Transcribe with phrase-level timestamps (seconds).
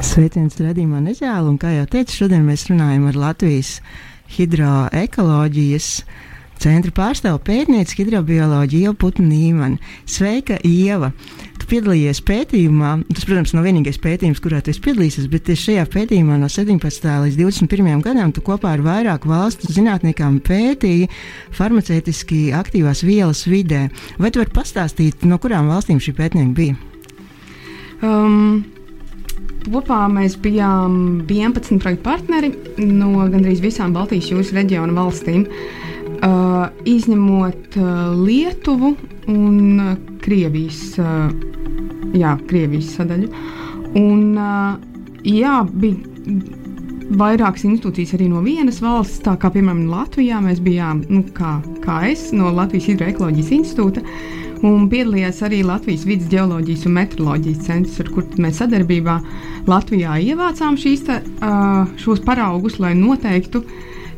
[0.00, 3.74] Sveiciens redzījumā Nežēlu, un kā jau teicu, šodien mēs runājam ar Latvijas
[4.32, 5.88] hidroekoloģijas
[6.60, 9.76] centra pārstāvu pētnieci hidrobioloģiju Ievu Putnu Nīmanu.
[10.08, 11.10] Sveika, Ieva!
[11.60, 15.86] Tu piedalījies pētījumā, tas, protams, nav vienīgais pētījums, kurā tu esi piedalījies, bet tieši šajā
[15.92, 17.12] pētījumā no 17.
[17.26, 18.02] līdz 21.
[18.08, 21.12] gadam tu kopā ar vairāku valstu zinātniekiem pētīji
[21.60, 23.86] farmaceitiski aktīvās vielas vidē.
[24.16, 26.82] Vai tu vari pastāstīt, no kurām valstīm šī pētnieka bija?
[28.00, 28.79] Um,
[29.60, 30.94] Kopā mēs bijām
[31.28, 38.94] 11 projektu partneri no gandrīz visām Baltijas jūras reģiona valstīm, uh, izņemot uh, Lietuvu
[39.28, 39.92] un uh,
[40.24, 41.28] Krievijas, uh,
[42.16, 43.28] jā, Krievijas sadaļu.
[44.00, 44.80] Un, uh,
[45.28, 45.98] jā, bija
[47.20, 52.04] vairākas institūcijas arī no vienas valsts, tā kā piemēram Latvijā mēs bijām, nu, kā, kā
[52.10, 54.04] es, no Latvijas Hidroekoloģijas institūta.
[54.66, 59.14] Un piedalījās arī Latvijas vidus geoloģijas un meteoroloģijas centrs, ar kuriem mēs sadarbībā
[59.70, 61.16] Latvijā ievācām šīs te,
[62.02, 63.62] šos paraugus, lai noteiktu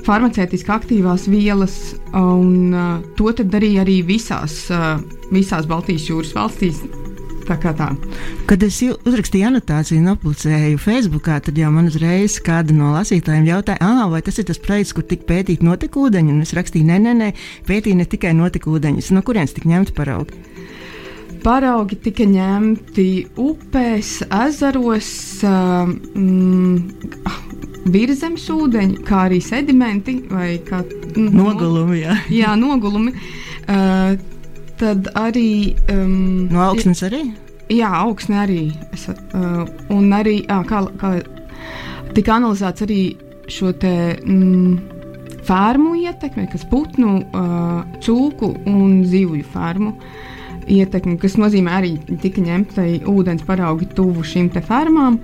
[0.03, 1.77] farmaceitiski aktīvās vielas,
[2.19, 2.75] un
[3.15, 4.65] to darīja arī visās,
[5.31, 6.83] visās Baltijas jūras valstīs.
[7.43, 7.89] Tā kā tā.
[8.47, 13.83] Kad es uzrakstīju anotāciju un aplicēju Facebookā, tad jau man uzreiz kāda no lasītājiem jautāja,
[13.83, 16.35] ah, vai tas ir tas projekts, kur tika pētīt notekūdeņi.
[16.35, 17.31] Un es rakstīju, nē, nē, nē
[17.69, 19.11] pētīja ne tikai notekūdeņus.
[19.17, 20.39] No kurienes tika ņemti paraugi?
[21.43, 23.09] Paraugi tika ņemti
[23.43, 24.11] upēs,
[24.47, 25.09] ezeros,
[25.43, 26.77] mm,
[27.91, 32.05] virsmas ūdeņi, kā arī sedimenti vai kā, mm, nogulumi.
[32.05, 33.17] Jā, jā nogulumi.
[33.67, 34.15] Uh,
[34.83, 35.75] tad arī.
[35.93, 37.25] Um, no augstnes arī?
[37.73, 38.63] Jā, augsne arī.
[38.93, 39.63] Es, uh,
[39.95, 41.15] un arī jā, kā, kā
[42.17, 43.03] tika analizēts arī
[43.51, 43.95] šo te.
[44.25, 44.89] Mm,
[45.43, 49.97] Fērmu ietekme, kas putnu, uh, cūku un zivju fermu
[50.71, 55.19] ietekmi, kas nozīmē arī tika ņemta ūdens paraugi tuvu šīm fermām.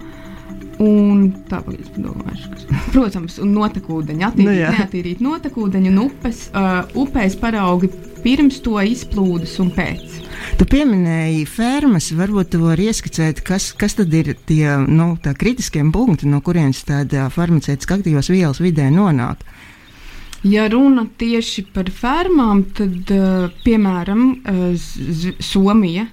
[0.83, 2.67] Un tā pagaidām padomāšu, kas.
[2.97, 7.91] Protams, un notekūdeņi, attīrīt, nu, neatīrīt notekūdeņu un upes, uh, upēs paraugi
[8.25, 10.19] pirms to izplūdes un pēc.
[10.59, 16.28] Tu pieminēji fermas, varbūt tu vari ieskicēt, kas, kas tad ir tie nu, kritiskie punkti,
[16.31, 19.45] no kurienes tāda farmaceitiskā aktīvās vielas vidē nonāk.
[20.47, 23.11] Ja runa tieši par fermām, tad,
[23.65, 24.27] piemēram,
[25.43, 26.07] Somija.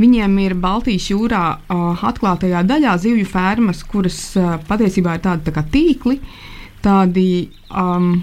[0.00, 1.44] Viņiem ir Baltijas jūrā
[2.08, 4.20] atklātajā daļā zivju fermas, kuras
[4.68, 6.16] patiesībā ir tādi tā kā tīkli,
[6.84, 7.26] tādi
[7.68, 8.14] um,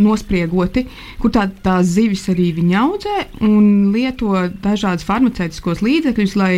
[0.00, 0.86] nospriegoti,
[1.20, 3.16] kur tā, tās zivis arī viņi audzē
[3.46, 4.34] un lieto
[4.64, 6.52] dažādus farmaceitiskos līdzekļus, lai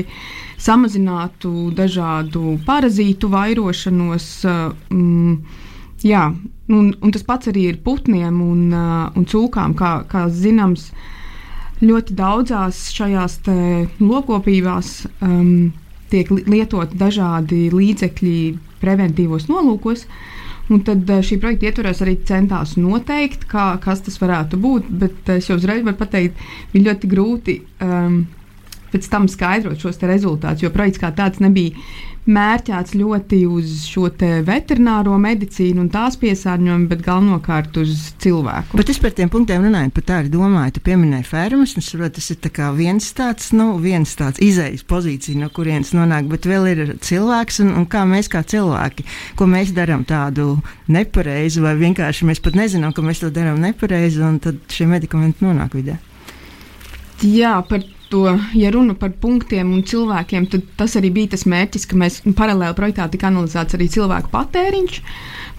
[0.63, 4.29] samazinātu dažādu parazītu vairošanos.
[4.49, 5.43] Um,
[6.07, 6.29] jā,
[6.71, 10.91] un, un tas pats arī ir putniem un, uh, un cūkām, kā, kā zināms.
[11.83, 13.41] Ļoti daudzās šajās
[13.99, 15.73] lokopībās um,
[16.13, 18.37] tiek lietoti dažādi līdzekļi
[18.79, 20.05] preventīvos nolūkos.
[20.07, 24.93] Uh, Un tad eh, šī projekta ietvaros arī centās noteikt, kā, kas tas varētu būt.
[25.03, 26.39] Bet es jau uzreiz varu pateikt,
[26.73, 28.23] bija ļoti grūti um,
[28.93, 31.75] pēc tam skaidrot šos rezultātus, jo projekts kā tāds nebija
[32.23, 34.07] mērķēts ļoti uz šo
[34.47, 38.79] veterināro medicīnu un tās piesārņojumu, bet galvenokārt uz cilvēku.
[38.79, 40.77] Bet es par tiem punktiem runāju, pat tā arī domāju.
[40.77, 42.39] Tu pieminēji fermas, un saprot, tas ir
[42.79, 47.75] viens tāds, nu, viens tāds izējas pozīcija, no kurienes nonāk, bet vēl ir cilvēks un,
[47.81, 49.07] un kā mēs kā cilvēki,
[49.39, 50.61] ko mēs darām tādu
[50.93, 55.47] nepareizu, vai vienkārši mēs pat nezinām, ka mēs to darām nepareizi, un tad šie medikamenti
[55.47, 55.99] nonāk vidē.
[57.23, 58.25] Jā, par to,
[58.59, 62.77] ja runa par punktiem un cilvēkiem, tad tas arī bija tas mērķis, ka mēs paralēli
[62.77, 64.99] projektā tika analizēts arī cilvēku patēriņš,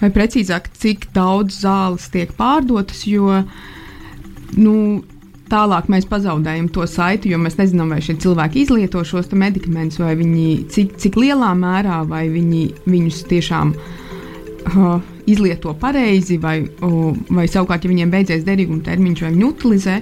[0.04, 3.42] vai precīzāk, cik daudz zāles tiek pārdotas, jo
[4.54, 4.76] nu,
[5.50, 10.14] tālāk mēs pazaudējam to saiti, jo mēs nezinām, vai šie cilvēki izlieto šos medikamentus, vai
[10.20, 14.98] viņi cik, cik lielā mērā, vai viņi viņus tiešām uh,
[15.30, 20.02] izlieto pareizi, vai, uh, vai savukārt, ja viņiem beidzies derīguma termiņš, vai viņi utilizē.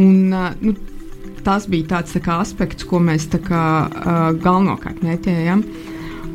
[0.00, 0.76] Un, uh, nu,
[1.44, 5.64] tas bija tāds tā kā, aspekts, ko mēs kā, uh, galvenokārt mēķējam.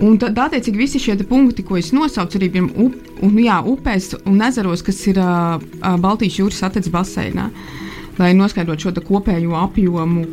[0.05, 4.11] Un tad, attiecīgi, visi šie punkti, ko es nosaucu, arī bija up, un, jā, upēs
[4.25, 5.55] un ezeros, kas ir uh,
[6.03, 7.47] Baltijas jūras attīstības baseinā,
[8.19, 10.28] lai noskaidrotu šo kopējo apjomu,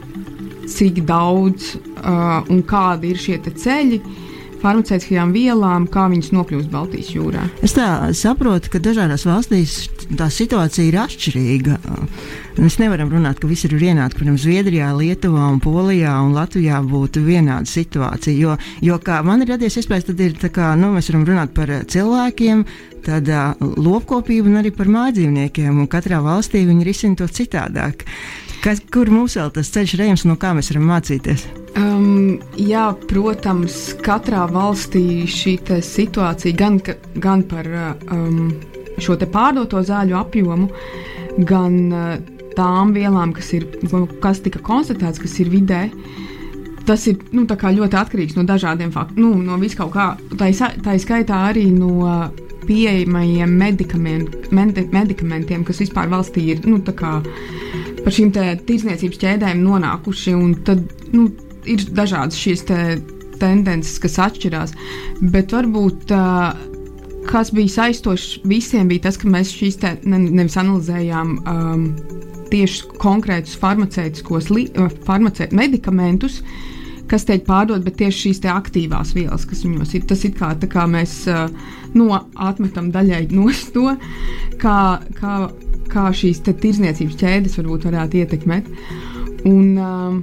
[0.73, 4.03] cik daudz uh, un kādi ir šie ceļi.
[4.03, 4.32] Uh,
[4.63, 7.47] farmaceitiskajām vielām, kā viņas nokļūst Baltijas jūrā.
[7.65, 7.87] Es tā
[8.17, 9.77] saprotu, ka dažādās valstīs
[10.19, 11.79] tā situācija ir atšķirīga.
[12.61, 14.17] Mēs nevaram runāt, ka viss ir vienāds.
[14.19, 18.37] Protams, Zviedrijā, Lietuvā, un Polijā un Latvijā būtu vienāda situācija.
[18.37, 21.55] Jo, jo kā man ir radies iespējas, tad ir tā kā nu, mēs varam runāt
[21.57, 22.65] par cilvēkiem.
[23.03, 28.05] Tāda lopkopība un arī par mājdzīvniekiem, katrā valstī viņi risina to citādāk.
[28.63, 31.49] Kas, kur mums vēl tas ceļš ir ejams, no kā mēs varam mācīties?
[31.81, 36.79] Um, jā, protams, katrā valstī šī situācija gan,
[37.25, 37.67] gan par
[38.15, 38.53] um,
[39.03, 40.69] šo pārdoto zāļu apjomu,
[41.49, 42.15] gan uh,
[42.55, 43.67] tām vielām, kas, ir,
[44.23, 45.89] kas tika konstatēts, kas ir vidē.
[46.87, 50.13] Tas ir nu, ļoti atkarīgs no dažādiem faktiem, nu, no viskaut kā.
[50.39, 52.31] Tā, ir skaitā arī no
[52.67, 53.51] pieejamajiem
[54.55, 56.79] medikamentiem, kas vispār valstī ir nu,
[58.05, 60.37] par šīm tirdzniecības ķēdēm nonākuši.
[60.67, 60.85] Tad
[61.15, 61.31] nu,
[61.69, 62.79] ir dažādas šīs te
[63.43, 64.75] tendences, kas atšķirās.
[65.33, 66.53] Bet varbūt uh,
[67.27, 71.39] kas bija saistošs visiem, bija tas, ka mēs šīs te ne, nevis analizējām.
[71.47, 71.87] Um,
[72.53, 74.51] Tieši konkrētus farmaceitiskos
[75.07, 76.43] farmacē, medikamentus,
[77.09, 80.05] kas tiek pārdot, bet tieši šīs aktīvās vielas, kas viņos ir.
[80.11, 81.47] Tas ir kā, kā mēs uh,
[81.97, 83.95] no, atmetam daļai no to,
[84.61, 84.77] kā,
[85.17, 85.39] kā,
[85.93, 88.71] kā šīs tirzniecības ķēdes varbūt varētu ietekmēt.
[89.49, 90.23] Un, um,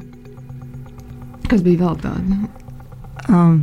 [1.49, 2.39] kas bija vēl tāds?
[3.29, 3.59] Um,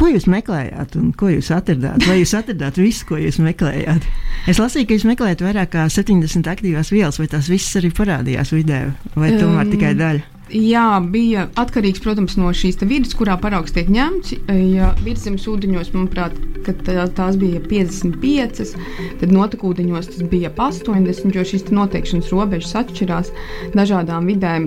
[0.00, 2.04] Ko jūs meklējāt un ko jūs atradāt?
[2.08, 4.06] Vai jūs atradāt visu, ko jūs meklējāt?
[4.48, 8.54] Es lasīju, ka jūs meklējat vairāk kā 70 aktīvās vielas, vai tās visas arī parādījās
[8.54, 10.39] video, vai tomēr um, tikai daļa?
[10.50, 14.32] Jā, bija atkarīgs, protams, no šīs vidas, kurā paraugs tiek ņemts.
[14.50, 16.34] Ja virsmas ūdeņos, manuprāt,
[16.66, 18.72] tā, tās bija 55,
[19.20, 23.30] tad notekūdeņos tas bija 80, jo šīs noteikšanas robežas atšķirās
[23.76, 24.66] dažādām vidēm.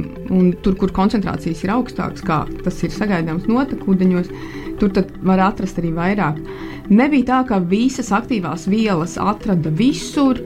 [0.63, 4.31] Tur, kur koncentrācijas ir augstākas, kā tas ir sagaidāms notekūdeņos,
[4.79, 4.95] tur
[5.27, 6.39] var atrast arī vairāk.
[6.95, 10.39] Nebija tā, ka visas aktīvās vielas atrada visur.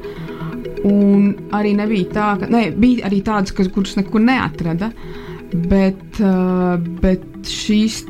[0.88, 4.90] Un arī nebija tā, ka ne, bija arī tādas, kas, kuras nekur neatrada.
[4.94, 5.24] Uh,
[5.54, 8.02] Bet, uh, bet šīs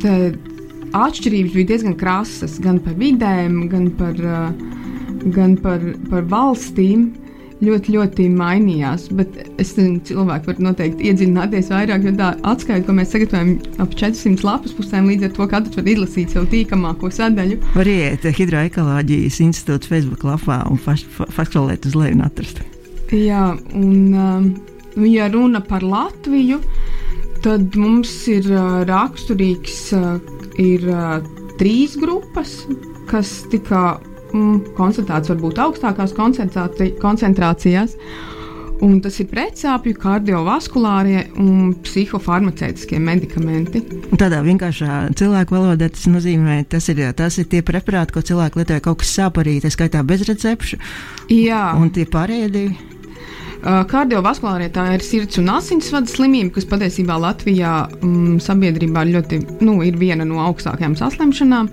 [0.97, 4.51] atšķirības bija diezgan krasas gan par vidēm, gan par, uh,
[5.35, 7.11] gan par, par valstīm.
[7.57, 12.93] Ļoti, ļoti mainījās, bet es nezinu, cilvēki var noteikti iedziļināties vairāk, jo tā atskaita, ko
[12.93, 17.57] mēs sagatavojam, ap 400 lapus pusēm, līdz ar to katrs var izlasīt savu tīkamāko sadaļu.
[17.73, 22.61] Var iet Hidroekoloģijas institūta Facebook lapā un faksolēt uz leju un atrast.
[23.15, 24.47] Jā, un um,
[25.09, 26.59] ja runa par Latviju,
[27.47, 28.43] Tad mums ir
[28.89, 29.77] raksturīgs
[30.59, 30.81] ir,
[31.55, 32.57] trīs grupas,
[33.07, 34.01] kas tika
[34.33, 37.95] mm, konstatētas varbūt augstākās koncentrācijās.
[38.83, 43.79] Un tas ir pretsāpju, kardiovaskulārie un psihofarmaceitiskie medikamenti.
[44.19, 48.83] Tādā vienkāršā cilvēku valodā tas nozīmē, tas ir, tas ir tie preparāti, ko cilvēki lietoja
[48.85, 50.83] kaut kas sāparīt, tā skaitā bez recepšu.
[51.31, 51.63] Jā.
[51.79, 52.96] Un tie pārējie divi.
[53.63, 57.71] Kardiovaskulārie tā ir sirds un asinsvadu slimība, kas patiesībā Latvijā
[58.01, 61.71] um, sabiedrībā ļoti, nu, ir viena no augstākajām saslimšanām.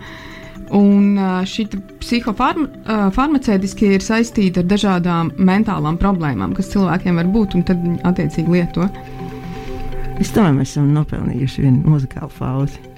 [0.75, 1.67] Un šī
[2.01, 8.01] psihofarmaceitiski uh, ir saistīta ar dažādām mentālām problēmām, kas cilvēkiem var būt, un tad viņi
[8.09, 8.89] attiecīgi lieto.
[10.23, 12.94] Es domāju, mēs esam nopelnījuši vienu muzikālu pauzi.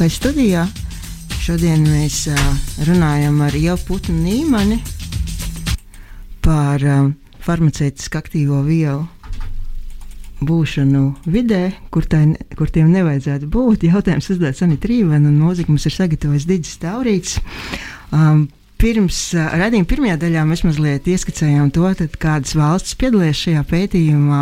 [0.00, 0.60] Atpakaļ studijā.
[1.44, 2.38] Šodien mēs uh,
[2.88, 4.78] runājam ar Ievu Putnu Nīmani
[6.40, 7.10] par uh,
[7.44, 9.02] farmaceitisku aktīvo vielu
[10.40, 12.22] būšanu vidē, kur, tai,
[12.56, 13.84] kur tiem nevajadzētu būt.
[13.90, 17.36] Jautājums uzdodas Anita Rīvena un mūzika mums ir sagatavojis Digis Taurīts.
[18.08, 18.46] Um,
[18.80, 24.40] pirms redzējuma pirmajā daļā mēs mazliet ieskicējām to, tad, kādas valstis piedalījās šajā pētījumā.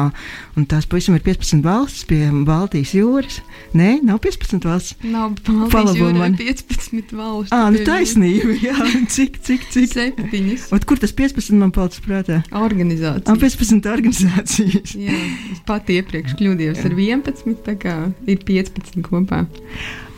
[0.71, 3.41] Tās pavisam ir 15 valstis pie Baltijas jūras.
[3.79, 4.97] Nē, nav 15 valsts.
[5.05, 7.53] Nav jūra, 15 valsts.
[7.55, 8.57] Ah, nu taisnība.
[8.69, 8.77] Jā,
[9.15, 9.93] cik, cik, cik?
[9.93, 10.69] Septiņas.
[10.75, 12.41] Ot, kur tas 15 man palicis prātā?
[12.57, 13.29] Organizācijas.
[13.29, 14.97] Ah, 15 organizācijas.
[14.99, 19.45] Jā, es pat iepriekš kļūdījos ar 11, tā kā ir 15 kopā.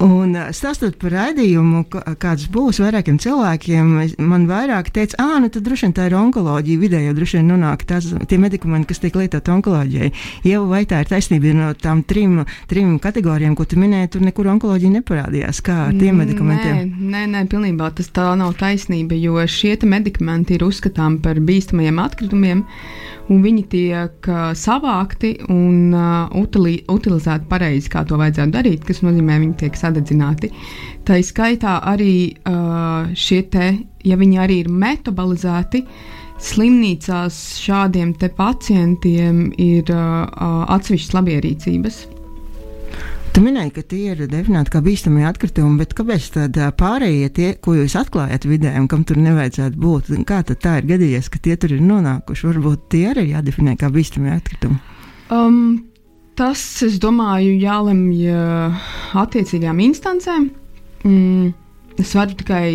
[0.01, 1.83] Un stāstot par raidījumu,
[2.23, 3.91] kāds būs vairākiem cilvēkiem,
[4.25, 6.81] man vairāk teica, ah, nu tad droši vien tā ir onkoloģija.
[6.81, 10.09] Vidē jau droši vien nonāk tās, tie medikamenti, kas tiek lietoti onkoloģijai.
[10.49, 12.41] Jau vai tā ir taisnība no tām trim,
[12.71, 15.61] trim kategorijām, ko tu minēji, tur nekur onkoloģija neparādījās.
[15.69, 16.97] Kā ar tiem medikamentiem?
[16.97, 22.01] Nē, nē, nē, pilnībā tas tā nav taisnība, jo šie medikamenti ir uzskatām par bīstamajiem
[22.01, 22.65] atkritumiem
[23.31, 24.29] un viņi tiek
[24.59, 30.53] savākti un uh, utili, utilizēti pareizi, kā to vajadzētu darīt, kas nozīmē, viņi tiek sadedzināti.
[31.05, 32.15] Tā ir skaitā arī
[32.47, 33.75] uh, šie te,
[34.07, 35.85] ja viņi arī ir metabolizēti.
[36.41, 40.25] Slimnīcās šādiem pacientiem ir uh,
[40.73, 42.01] atsevišķas labierīcības.
[43.31, 47.77] Tu minēji, ka tie ir definēti kā bīstami atkritumi, bet kāpēc tad pārējie tie, ko
[47.77, 51.55] jūs atklājat vidē un kam tur nevajadzētu būt, kā tad tā ir gadījies, ka tie
[51.61, 52.49] tur ir nonākuši?
[52.51, 54.81] Varbūt tie arī ir jādefinē kā bīstami atkritumi.
[55.31, 55.90] Um,
[56.41, 58.25] tas, es domāju, jālemj
[59.21, 60.51] attiecīgām instancēm.
[61.05, 61.51] Mm,
[62.01, 62.71] es varu tikai,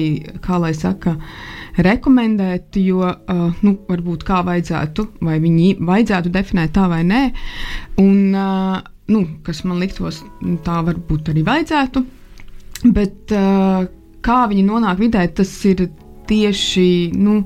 [0.46, 1.16] kā lai saka,
[1.86, 7.24] rekomendēt, jo uh, nu, varbūt kā vajadzētu, vai viņi vajadzētu definēt tā vai nē.
[8.04, 8.78] Un, uh,
[9.12, 10.22] nu, kas man liktos,
[10.66, 12.06] tā varbūt arī vajadzētu.
[12.96, 13.88] Bet uh,
[14.26, 15.88] kā viņi nonāk vidē, tas ir
[16.30, 17.42] tieši nu,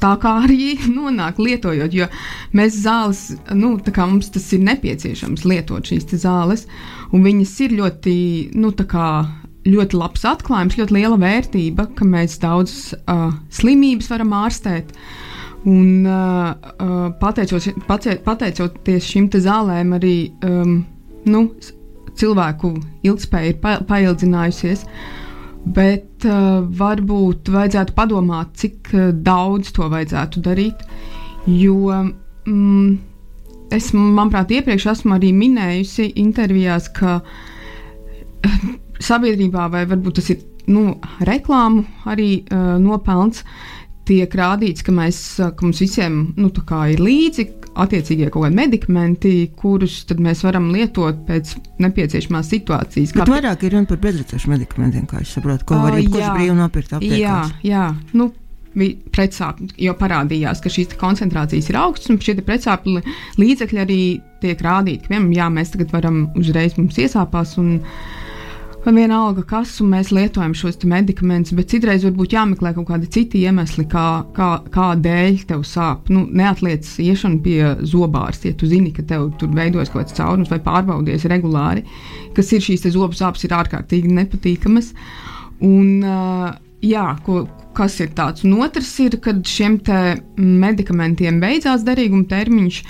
[0.00, 1.94] tā, kā arī nonāk lietojot.
[1.94, 2.08] Jo
[2.56, 3.24] mēs zāles,
[3.54, 6.66] nu, mums tas ir nepieciešams lietot šīs zāles,
[7.12, 8.16] un viņas ir ļoti,
[8.58, 9.08] nu, kā,
[9.68, 14.94] ļoti labs atklājums, ļoti liela vērtība, ka mēs daudz uh, slimības varam ārstēt.
[14.94, 15.24] Uh,
[15.64, 17.66] Un, uh, uh, pateicos,
[18.24, 20.84] pateicoties šīm zālēm, arī um,
[21.26, 21.40] nu,
[22.18, 22.70] cilvēku
[23.06, 24.86] ilgspēja ir pa, paildzinājusies.
[25.74, 30.84] Bet uh, varbūt vajadzētu padomāt, cik uh, daudz to vajadzētu darīt.
[31.48, 32.98] Jo mm,
[33.74, 37.34] es, manuprāt, iepriekš esmu arī minējusi intervijās, ka uh,
[39.02, 40.92] sabiedrībā, vai varbūt tas ir nu,
[41.26, 43.44] reklāmu arī uh, nopelns,
[44.08, 46.50] tiek rādīts, ka, mēs, ka mums visiem nu,
[46.92, 47.44] ir līdzi
[47.82, 53.14] attiecīgie kaut kādi medikamenti, kurus mēs varam lietot pēc nepieciešamās situācijas.
[53.14, 53.30] Bet kā...
[53.36, 57.18] vairāk ir runa par bezrecepšu medikamentiem, kā es saprotu, ko var jebkurš brīvi nopirkt aptiekās.
[57.22, 57.88] Jā, jā.
[58.18, 58.30] Nu,
[58.78, 63.00] Pretsāpju, jo parādījās, ka šīs koncentrācijas ir augstas, un šie pretsāpju
[63.40, 63.96] līdzekļi arī
[64.44, 68.27] tiek rādīti, piemēram, jā, mēs tagad varam uzreiz mums iesāpās, un uh,
[68.88, 73.84] vai vienalga, kas, mēs lietojam šos medikamentus, bet citreiz varbūt jāmeklē kaut kādi citi iemesli,
[73.90, 74.04] kā,
[74.36, 76.08] kā, kādēļ tev sāp.
[76.12, 80.52] Nu, neatliec iešanu pie zobārsta, ja tu zini, ka tev tur veidojas kaut kāds caurums
[80.52, 81.84] vai pārbaudies regulāri,
[82.36, 84.94] kas ir šīs zobu sāpes, ir ārkārtīgi nepatīkamas.
[85.68, 86.48] Un, uh,
[86.80, 87.44] jā, ko,
[87.76, 88.46] kas ir tāds.
[88.48, 89.82] Un otrs ir, kad šiem
[90.38, 92.84] medikamentiem beidzās derīguma termiņš,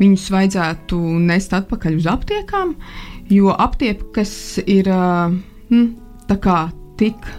[0.00, 2.76] viņus vajadzētu nest atpakaļ uz aptiekām,
[3.30, 4.32] Jo aptiekas
[4.66, 5.86] ir mm,
[6.98, 7.30] tik.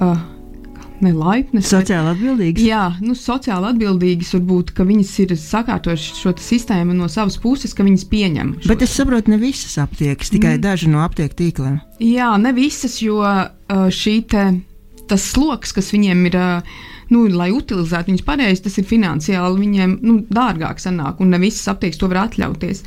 [0.00, 0.18] Uh,
[1.04, 1.68] nelaipnas.
[1.70, 2.64] Sociāli atbildīgas.
[2.64, 7.86] Jā, nu, sociāli atbildīgas varbūt, ka viņas ir sakārtojušas šo sistēmu no savas puses, ka
[7.86, 8.54] viņas pieņem.
[8.68, 10.64] Bet es saprotu, ne visas aptiekas, tikai mm.
[10.64, 11.80] daži no aptieku tīkliem.
[12.04, 13.20] Jā, ne visas, jo
[13.70, 14.46] šī te,
[15.10, 16.40] tas sloks, kas viņiem ir.
[16.40, 21.40] Uh, nu, lai utilizētu viņus pareizi, tas ir finansiāli viņiem nu, dārgāk sanāk, un ne
[21.42, 22.84] visas aptiekas to var atļauties.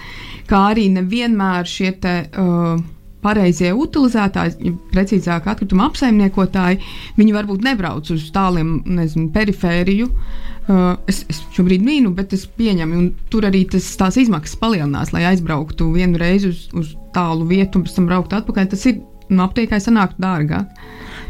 [0.50, 2.80] Kā arī nevienmēr šie te, uh,
[3.24, 6.82] pareizie utilizētāji, precīzāk, atkrituma apsaimniekotāji,
[7.19, 10.10] viņi varbūt nebrauc uz tāliem, nezinu, perifēriju.
[10.63, 15.12] Uh, es, es šobrīd mīnu, bet es pieņemu, un tur arī tas, tās izmaksas palielinās,
[15.15, 18.69] lai aizbrauktu vienu reizi uz, uz tālu vietu un pēc tam brauktu atpakaļ.
[18.71, 20.71] Tas ir nu, aptiekai sanāktu dārgāk.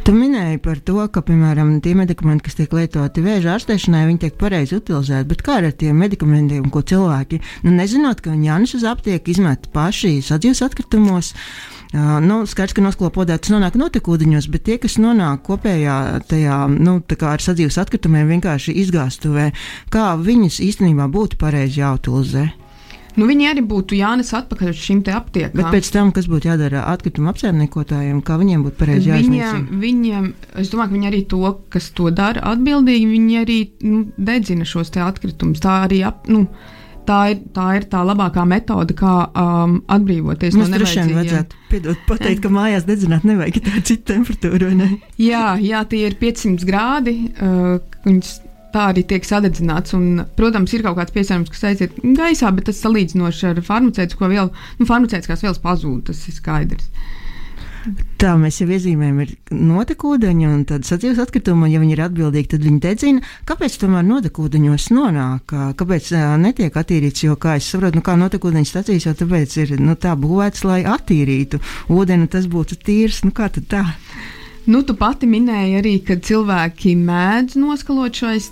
[0.04, 4.34] Tu minēji par to, ka, piemēram, tie medikamenti, kas tiek lietoti vēža ārstēšanai, viņi tiek
[4.36, 5.30] pareizi utilizēti.
[5.30, 9.70] Bet kā ar tiem medikamentiem, ko cilvēki, nu, nezinot, ka viņi jānes uz aptieku, izmet
[9.72, 11.32] paši sadzīves atkritumos?
[11.94, 15.96] Uh, nu, skaidrs, ka nosklopodētas nonāk notekūdeņos, bet tie, kas nonāk kopējā
[16.28, 16.98] tajā, nu,
[17.30, 19.54] ar sadzīves atkritumiem vienkārši izgāstuvē,
[19.94, 22.50] kā viņus īstenībā būtu pareizi jāutilizē?
[23.20, 25.58] Nu, viņi arī būtu jānes atpakaļ uz šīm aptiekām.
[25.60, 29.82] Bet pēc tam, kas būtu jādara atkrituma apsaimniekotājiem, kā viņiem būtu pareizi jāiznīcina?
[29.84, 30.30] Viņiem,
[30.62, 31.42] es domāju, ka viņi arī to,
[31.74, 35.62] kas to dara atbildīgi, viņi arī nu, dedzina šos atkritumus.
[35.64, 36.48] Tā arī ap, nu,
[37.08, 41.18] tā ir, tā ir tā labākā metode, kā um, atbrīvoties Mums no nevajadzīgiem.
[41.20, 44.90] vajadzētu piedot, pateikt, ka mājās dedzināt nevajag tādu citu temperatūru, vai ne?
[45.22, 47.18] Jā, jā, tie ir 500 grādi.
[47.38, 48.34] Uh, viņas
[48.82, 49.96] arī tiek sadedzināts.
[49.98, 54.54] Un, protams, ir kaut kāds piesārņojums, kas aiziet gaisā, bet tas salīdzinoši ar farmaceitisko vielu,
[54.80, 56.90] nu, farmaceitiskās vielas pazūd, tas ir skaidrs.
[58.22, 62.50] Tā mēs jau iezīmējam, ir notekūdeņi un tad sadzīves atkritumi, un ja viņi ir atbildīgi,
[62.54, 63.32] tad viņi dedzina.
[63.50, 65.56] Kāpēc tomēr notekūdeņos nonāk?
[65.80, 67.26] Kāpēc netiek attīrīts?
[67.26, 70.80] Jo, kā es saprotu, nu, kā notekūdeņu stācijas jau tāpēc ir nu, tā būvēts, lai
[70.88, 71.60] attīrītu
[71.92, 73.26] ūdeni, tas būtu tīrs.
[73.28, 73.84] Nu, kā tad tā?
[74.64, 78.46] Nu, tu pati minēji arī, ka cilvēki mēdz noskalot šais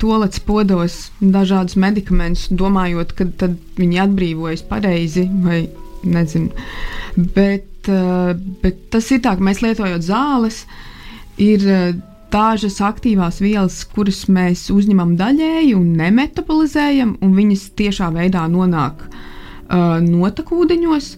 [0.00, 5.66] tolets podos dažādus medikamentus, domājot, ka tad viņi atbrīvojas pareizi vai
[6.08, 6.48] nezinu.
[7.36, 7.90] Bet,
[8.64, 10.62] bet tas ir tā, ka mēs lietojot zāles,
[11.36, 11.68] ir
[12.32, 19.24] dažas aktīvās vielas, kuras mēs uzņemam daļēji un nemetabolizējam, un viņas tiešā veidā nonāk uh,
[19.68, 21.08] notekūdeņos.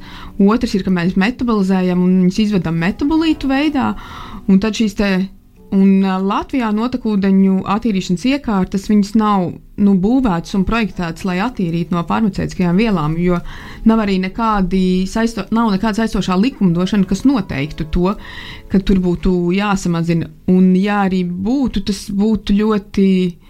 [0.48, 3.92] Otrs ir, ka mēs metabolizējam un viņus izvedam metabolītu veidā.
[4.48, 5.10] Un tad šīs te
[5.68, 8.86] Un Latvijā notekūdeņu attīrīšanas iekārtas
[9.20, 13.36] nav nu, būvētas un projektētas, lai attīrītu no farmaceitiskajām vielām, jo
[13.84, 18.14] nav arī nekādi saisto, nav nekāda saistošā likumdošana, kas noteiktu to,
[18.72, 20.30] ka tur būtu jāsamazina.
[20.48, 23.48] Un, ja arī būtu, tas būtu ļoti uh,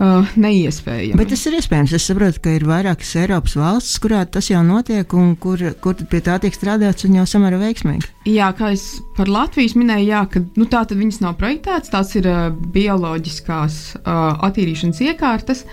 [0.00, 1.18] neiespējami.
[1.20, 1.94] Bet tas ir iespējams.
[1.96, 6.22] Es saprotu, ka ir vairākas Eiropas valstis, kurā tas jau notiek, un kur, kur pie
[6.24, 8.08] tā tiek strādāts un jau samērā veiksmīgi.
[8.30, 8.86] Jā, kā es
[9.16, 13.80] par Latvijas minēju, jā, ka nu, tā tad viņas nav projektētas, tās ir uh, bioloģiskās
[14.00, 15.66] uh, attīrīšanas iekārtas,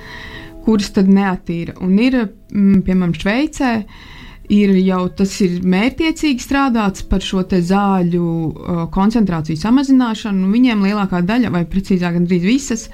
[0.68, 1.78] kuras tad neatīra.
[1.84, 2.20] Un ir,
[2.52, 3.74] mm, piemēram, Šveicē.
[3.84, 4.14] Uh,
[4.54, 10.52] ir jau tas ir mērķiecīgi strādāts par šo zāļu uh, koncentrāciju samazināšanu.
[10.54, 12.88] Viņiem lielākā daļa, vai precīzāk, gandrīz visas,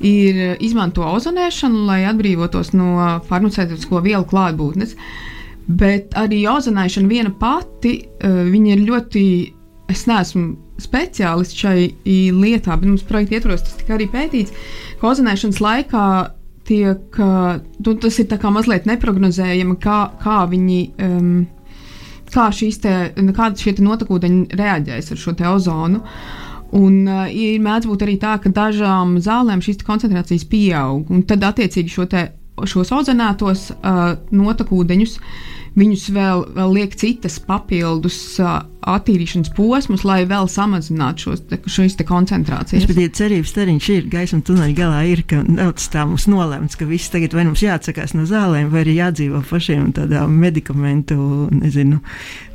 [0.00, 4.96] ir izmanto ozonēšanu, lai atbrīvotos no farmaceitisko vielu klātbūtnes.
[5.68, 9.24] Bet arī ozonēšana viena pati, uh, viņa ir ļoti,
[9.92, 11.92] es neesmu speciālists šai
[12.34, 14.56] lietā, bet mums projekta ietvaros tas tika arī pētīts,
[14.98, 16.06] ka ozonēšanas laikā
[16.68, 20.80] tiek, nu, tas ir mazliet neparedzējami, kā, kā viņi.
[21.02, 21.34] Um,
[22.34, 26.00] Kā šīs te, kāda šie notekūdeņi reaģēs ar šo ozonu.
[26.74, 31.92] Un uh, ir mēdz būt arī tā, ka dažām zālēm šīs koncentrācijas pieaug, tad attiecīgi
[31.92, 32.24] šo te,
[32.66, 35.14] šos ozonētos uh, notekūdeņus
[35.78, 38.18] viņus vēl, vēl liek citas papildus
[38.84, 42.84] attīrīšanas posmus, lai vēl samazinātu šos, šīs te koncentrācijas.
[42.88, 46.88] Bet, ja cerības stariņš ir gaisma tuneļa galā, ir, ka daudz tā mums nolemts, ka
[46.88, 51.16] viss tagad vai mums jāatsakās no zālēm, vai arī jādzīvo pašiem tādā medikamentu,
[51.54, 52.02] nezinu,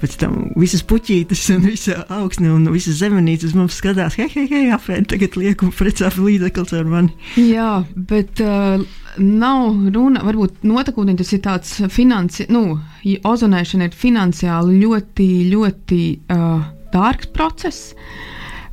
[0.03, 4.69] pēc tam visas puķītes un visa augsne un visas zemenītes mums skatās, hei, hei, hei,
[4.75, 7.15] apēd, tagad lieku precāpu līdzeklis ar mani.
[7.41, 7.71] Jā,
[8.09, 8.85] bet uh,
[9.17, 12.77] nav runa, varbūt notekūdeņi tas ir tāds finansi, nu,
[13.25, 16.01] ozonēšana ir finansiāli ļoti, ļoti
[16.35, 17.93] uh, dārgs process.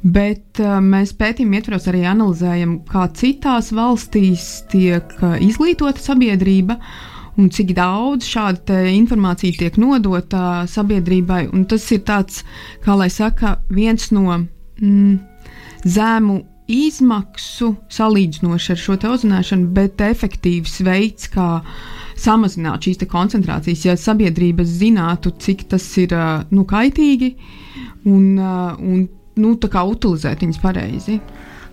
[0.07, 6.79] Bet uh, mēs pētījuma ietvaros arī analizējam, kā citās valstīs tiek uh, izglītota sabiedrība
[7.37, 11.47] un cik daudz šāda informācija tiek nodota sabiedrībai.
[11.53, 12.45] Un tas ir tāds,
[12.85, 15.17] kā lai saka, viens no mm,
[15.85, 16.39] zēmu
[16.71, 21.63] izmaksu salīdzinoši ar šo ozonēšanu, bet efektīvs veids, kā
[22.19, 26.15] samazināt šīs koncentrācijas, ja sabiedrība zinātu, cik tas ir
[26.51, 27.35] nu, kaitīgi
[28.09, 29.55] un, un nu,
[29.93, 31.21] utilizēt viņas pareizi.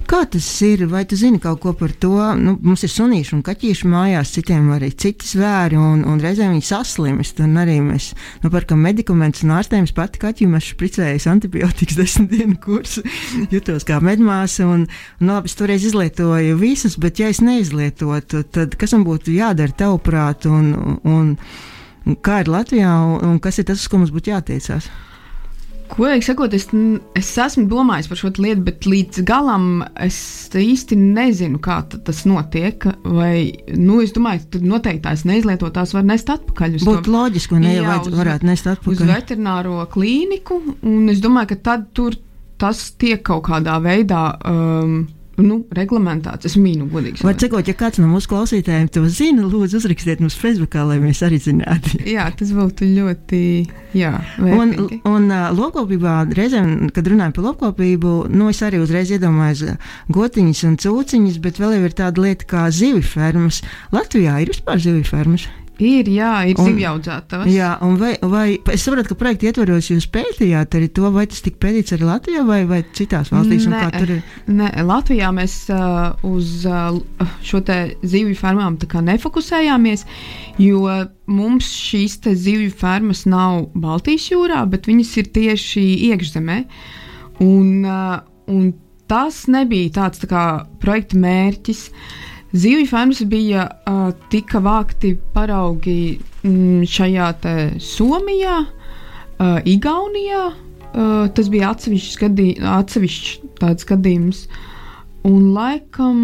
[0.03, 0.81] Kā tas ir?
[0.91, 2.11] Vai tu zini kaut ko par to?
[2.35, 6.65] Nu, mums ir sunīši un kaķīši mājās, citiem arī citi zvēri, un, un reizēm viņi
[6.67, 7.39] saslimst.
[7.43, 8.09] Un arī mēs
[8.43, 9.95] nu, pērkam medikamentus un ārstējumus.
[9.95, 13.05] Pati kaķim esmu špricējis antibiotikas desmit dienu kursu,
[13.53, 14.67] jutos kā medmāsa.
[14.67, 14.85] Un,
[15.21, 19.77] un labi, es toreiz izlietoju visus, bet ja es neizlietotu, tad kas man būtu jādara
[19.85, 20.49] tavuprāt?
[20.51, 21.33] Un, un,
[22.03, 24.91] un kā ir Latvijā un, un kas ir tas, uz ko mums būtu jātiecās?
[25.91, 26.65] Godīgi sakot, es,
[27.17, 30.17] es esmu domājis par šo lietu, bet līdz galam es
[30.57, 32.87] īsti nezinu, kā tas notiek.
[33.03, 36.77] Vai, nu, es domāju, ka noteikti tās neizlietotās var nest atpakaļ.
[36.83, 38.95] Būtu to, loģiski, un ja vajadz, varētu nest atpakaļ.
[38.95, 42.17] Uz veterināro klīniku, un es domāju, ka tad tur
[42.61, 44.23] tas tiek kaut kādā veidā.
[44.47, 45.03] Um,
[45.41, 46.47] nu, reglamentēts.
[46.49, 47.23] Es mīnu, godīgi.
[47.25, 51.23] Var cikot, ja kāds no mūsu klausītājiem to zina, lūdzu, uzrakstiet mums Facebookā, lai mēs
[51.25, 52.01] arī zinātu.
[52.15, 53.41] jā, tas būtu ļoti.
[53.97, 55.01] Jā, vērtīgi.
[55.05, 59.77] un un uh, lopkopībā reizēm, kad runājam par lopkopību, nu, es arī uzreiz iedomājos
[60.13, 63.61] gotiņas un cūciņas, bet vēl ir tāda lieta kā zivju fermas.
[63.93, 65.49] Latvijā ir vispār zivju fermas.
[65.81, 67.49] Ir, jā, ir zivju audzētājs.
[67.49, 71.41] Jā, un vai, vai es saprotu, ka projekta ietvaros jūs pētījāt arī to, vai tas
[71.41, 73.65] tika pētīts arī Latvijā vai, vai citās valstīs?
[73.71, 74.11] Nē, ir...
[74.53, 76.93] nē, Latvijā mēs uh, uz uh,
[77.41, 77.63] šo
[78.05, 78.77] zivju fermām
[79.09, 80.05] nefokusējāmies,
[80.61, 80.85] jo
[81.25, 86.59] mums šīs zivju fermas nav Baltijas jūrā, bet viņas ir tieši iekšzemē.
[87.41, 88.75] Un, uh, un
[89.09, 90.45] tas nebija tāds tā kā,
[90.83, 91.87] projekta mērķis.
[91.89, 97.31] Uh, Zivju fermas bija uh, tika vākti paraugi mm, šajā
[97.81, 100.43] Somijā, uh, Igaunijā.
[100.93, 104.45] Uh, tas bija atsevišķs, gadī, atsevišķs gadījums.
[104.45, 104.72] Uh,
[105.23, 106.17] Un laikam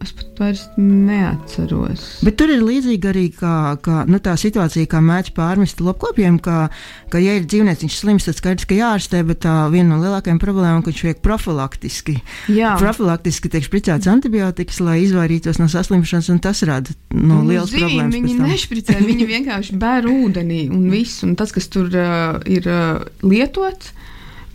[0.00, 2.04] es pat vairs neatceros.
[2.24, 3.52] Bet tur ir līdzīga arī kā,
[3.84, 6.70] kā, nu, tā situācija, kā mēdz pārmest lopkopiem, ka,
[7.12, 10.80] ka, ja ir dzīvnieks slims, tad skaidrs, ka jārastē, bet tā viena no lielākajām problēmām,
[10.80, 12.16] ka viņš vajag profilaktiski.
[12.56, 12.72] Jā.
[12.80, 17.84] Profilaktiski tiek spricēts antibiotikas, lai izvairītos no saslimšanas, un tas rada no, nu, liels zīm,
[17.84, 18.16] problēmas.
[18.16, 23.04] Viņi nešpricē, viņi vienkārši bēr ūdenī un viss, un tas, kas tur uh, ir uh,
[23.20, 23.92] lietots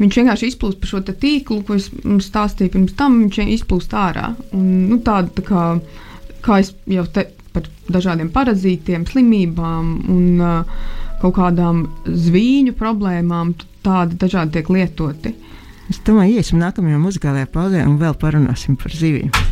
[0.02, 1.92] Viņš vienkārši izplūst pa šo tīklu, ko es
[2.26, 3.20] stāstīju pirms tam.
[3.26, 4.32] Viņš izplūst ārā.
[4.58, 5.66] Un, nu, tāda, tā kā,
[6.42, 10.84] kā es jau te par dažādiem parazītiem, slimībām un uh,
[11.22, 13.54] kaut kādām zvīņu problēmām,
[13.86, 15.36] tādi dažādi tiek lietoti.
[15.92, 19.51] Es domāju, iesim nākamajā muzikālajā pauzē un vēl parunāsim par zivīm.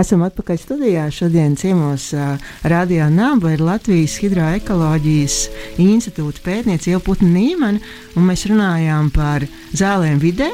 [0.00, 1.02] Esam atpakaļ studijā.
[1.12, 2.38] Šodien ciemos uh,
[2.72, 5.36] Radio Naba ir Latvijas Hidroekoloģijas
[5.82, 7.82] institūta pētniece Jau Putna Nīmana,
[8.16, 9.44] un mēs runājām par
[9.76, 10.48] zālēm vidē,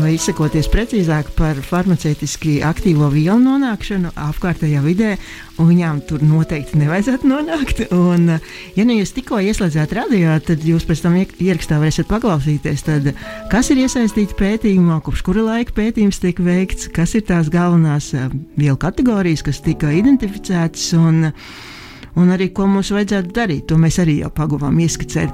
[0.00, 5.12] vai izsakoties precīzāk par farmaceitiski aktīvo vielu nonākšanu apkārtējā vidē,
[5.60, 7.82] un viņām tur noteikti nevajadzētu nonākt.
[7.96, 8.36] Un,
[8.76, 13.12] ja nu jūs tikko ieslēdzāt radio, tad jūs pēc tam ierakstā varēsiet paklausīties, tad,
[13.52, 18.28] kas ir iesaistīts pētījumā, kopš kura laika pētījums tiek veikts, kas ir tās galvenās eh,
[18.58, 20.92] vielu kategorijas, kas tika identificētas.
[20.98, 21.32] Un,
[22.16, 23.66] un arī ko mums vajadzētu darīt.
[23.70, 25.32] To mēs arī jau paguvām ieskicēt.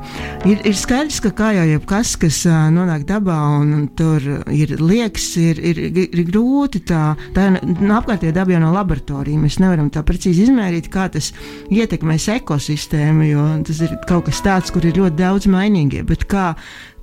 [0.49, 2.43] Ir, ir skaidrs, ka kā jau jebkas, kas
[2.75, 8.35] nonāk dabā un, un tur ir liekas, ir, ir, ir grūti tā, tā no apkārtējā
[8.37, 9.43] dabā jau no laboratorijas.
[9.43, 11.33] Mēs nevaram tā precīzi izmērīt, kā tas
[11.73, 16.03] ietekmēs ekosistēmu, jo tas ir kaut kas tāds, kur ir ļoti daudz mainīgie.
[16.09, 16.53] Bet kā,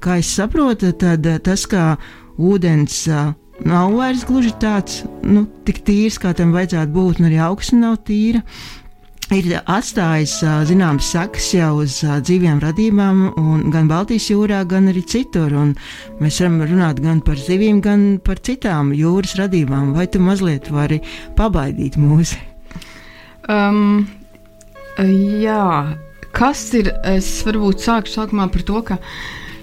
[0.04, 1.94] kā es saprotu, tad tas, kā
[2.40, 3.06] ūdens.
[3.68, 8.40] Nav vairs gluži tāds nu, tīrs, kā tam vajadzētu būt, un arī augsne nav tīra
[9.36, 10.40] ir atstājis
[10.70, 13.22] zināmas sakas jau uz dzīviem radībām,
[13.74, 15.54] gan Baltijas jūrā, gan arī citur.
[15.54, 15.76] Un
[16.22, 19.94] mēs varam runāt gan par zivīm, gan par citām jūras radībām.
[19.98, 21.02] Vai tu mazliet vari
[21.38, 22.34] pabaidīt mūs?
[23.50, 24.08] Um,
[24.98, 25.66] jā,
[26.36, 26.92] kas ir?
[27.08, 29.00] Es varbūt sākšu sākumā par to, ka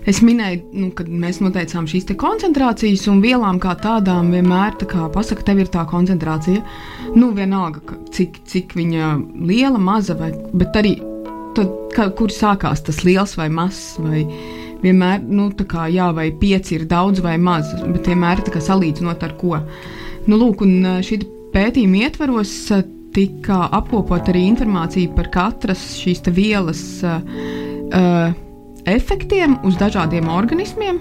[0.07, 5.09] Es minēju, nu, kad mēs noteicām šīs koncentrācijas, un vielām kā tādām vienmēr tā kā
[5.11, 6.63] pasaka, tev ir tā koncentrācija.
[7.19, 7.83] Nu, vienalga,
[8.15, 9.17] cik, cik viņa
[9.49, 10.95] liela, maza, vai, bet arī
[11.59, 13.97] tad, kā, kur sākās tas liels vai mazs.
[13.99, 14.23] Vai,
[14.85, 19.27] vienmēr, nu, kā, jā, vai pieci ir daudz vai maz, bet vienmēr tā kā salīdzinot
[19.27, 19.59] ar ko.
[20.31, 21.21] Nu, lūk, un šī
[21.55, 22.55] pētījuma ietvaros
[23.17, 26.83] tika apkopot arī informācija par katras šīs vielas.
[27.03, 28.35] Uh,
[28.87, 31.01] efektiem uz dažādiem organismiem.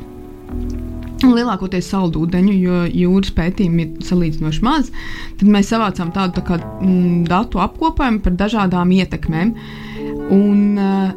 [1.25, 4.91] Lielākoties saldūdeņu, jo jūras pētījumi ir salīdzinoši maz,
[5.39, 9.53] tad mēs savācām tādu tā kā, mm, datu apkopojumu par dažādām ietekmēm.
[10.35, 11.13] Un, uh,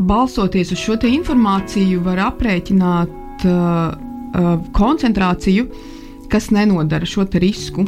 [0.00, 5.68] balstoties uz šo informāciju, var aprēķināt uh, uh, koncentrāciju,
[6.32, 7.84] kas nenodara šo risku,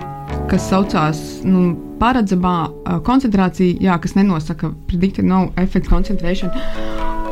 [0.51, 6.51] kas saucās nu, paredzamā uh, koncentrācija, jā, kas nenosaka predicted no effect concentration.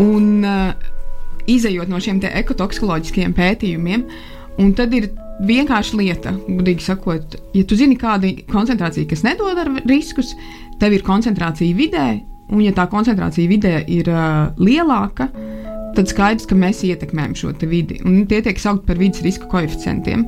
[0.00, 0.92] Un, uh,
[1.50, 4.04] izējot no šiem ekotoksikoloģiskiem pētījumiem,
[4.62, 5.10] un tad ir
[5.42, 10.36] vienkārši lieta, gudīgi sakot, ja tu zini, kāda ir koncentrācija, kas nedod riskus,
[10.80, 12.06] tev ir koncentrācija vidē,
[12.52, 15.28] un ja tā koncentrācija vidē ir uh, lielāka,
[15.92, 17.98] tad skaidrs, ka mēs ietekmējam šo vidi.
[18.08, 20.22] Un tie tiek saukti par vidas riska koeficientiem.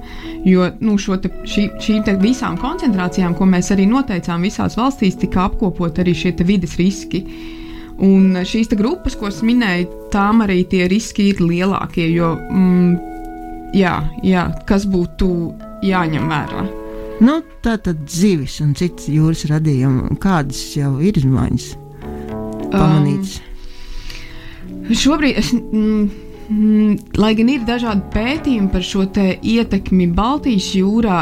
[0.44, 6.02] Jo nu, te, šī, šīm visām koncentrācijām, ko mēs arī noteicām visās valstīs, tika apkopot
[6.04, 7.22] arī šie vidas riski.
[7.24, 7.63] Uh,
[8.02, 12.08] Un šīs grupas, ko es minēju, tām arī tie riski ir lielākie.
[12.10, 13.94] Jo, mm, jā,
[14.26, 15.28] jā, kas būtu
[15.86, 16.64] jāņem vērā?
[17.22, 21.70] Nu, tā tad zivis un citas jūras radījumi, kādas jau ir izmaiņas
[22.72, 23.38] pamanītas?
[23.38, 25.52] Um, šobrīd es.
[25.54, 26.08] Mm,
[26.48, 31.20] mm, lai gan ir dažādi pētījumi par šo ietekmi Baltijas jūrā,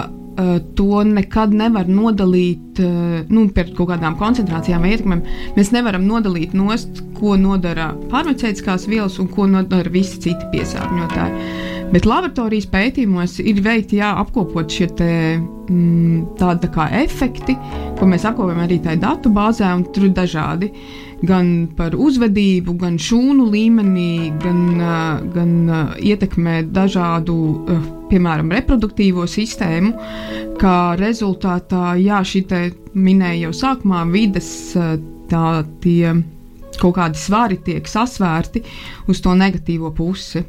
[0.76, 5.24] to nekad nevar nodalīt uh, nu, par kaut kādām koncentrācijām vai ietekmēm.
[5.59, 11.53] Mēs nevaram nodalīt nost, ko nodara farmaceitiskās vielas un ko nodara visi citi piesārņotāji.
[11.93, 17.59] Bet laboratorijas pētījumos ir veikti jā, apkopot šie te, mm, tādi tā kā efekti,
[17.99, 20.72] ko mēs apkopojam arī tajā datu bāzē, un tur ir dažādi.
[21.23, 21.49] Gan
[21.79, 24.62] par uzvedību, gan šūnu līmenī, gan,
[25.35, 25.53] gan
[26.03, 27.37] ietekmē dažādu,
[28.11, 29.93] piemēram, reproduktīvo sistēmu.
[30.59, 32.62] Kā rezultātā, jā, šī te
[32.99, 34.51] minēja jau sākumā, vidas
[35.31, 35.47] tā,
[35.85, 36.16] tie
[36.81, 38.64] kaut kādi svari tiek sasvērti
[39.11, 40.43] uz to negatīvo pusi.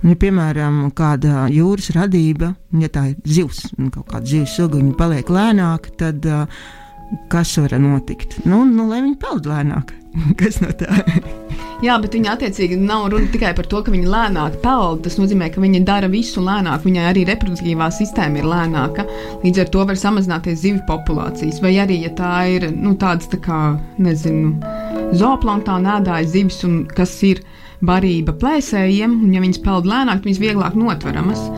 [0.00, 5.32] Ja, piemēram, kāda jūras radība, ja tā ir zivs, kaut kāda zivs suga, viņa paliek
[5.32, 6.62] lēnāka, tad uh,
[7.32, 8.40] kas var notikt?
[8.44, 9.94] Nu, nu, lai viņi peld lēnāk.
[10.40, 10.90] kas no tā?
[11.80, 15.00] Jā, bet viņa attiecīgi nav runa tikai par to, ka viņa lēnāk peld.
[15.06, 16.82] Tas nozīmē, ka viņa dara visu lēnāk.
[16.84, 19.06] Viņai arī reproduktīvā sistēma ir lēnāka.
[19.44, 21.62] Līdz ar to var samazināties zivju populācijas.
[21.64, 23.60] Vai arī, ja tā ir nu, tādas tā kā,
[24.02, 24.52] nezinu,
[25.16, 27.40] zooplanktāna ēdājas zivis un kas ir
[27.80, 31.48] barība plēsējiem, un ja viņas peld lēnāk, viņas vieglāk notveramas.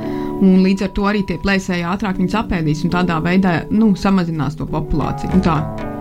[0.43, 4.59] Un līdz ar to arī tie plēsēji ātrāk viņas apēdīs un tādā veidā nu, samazinās
[4.59, 5.31] to populāciju.
[5.37, 5.59] Un tā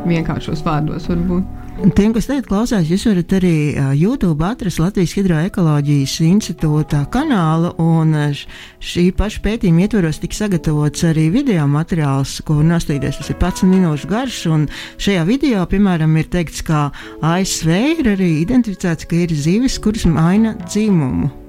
[0.10, 1.58] vienkāršos vārdos varbūt.
[1.96, 3.54] Tiem, kas tagad klausās, jūs varat arī
[3.98, 11.66] YouTube atrast Latvijas Hidroekoloģijas institūta kanālu, un šī paša pētījuma ietvaros tika sagatavots arī video
[11.72, 13.18] materiāls, ko nostīties.
[13.18, 14.70] Tas ir 11 minūšu garš, un
[15.02, 16.90] šajā video, piemēram, ir teikts, ka
[17.26, 21.41] ASV ir arī identificēts, ka ir zivis, kuras maina dzimumu.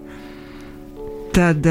[1.32, 1.66] Tad,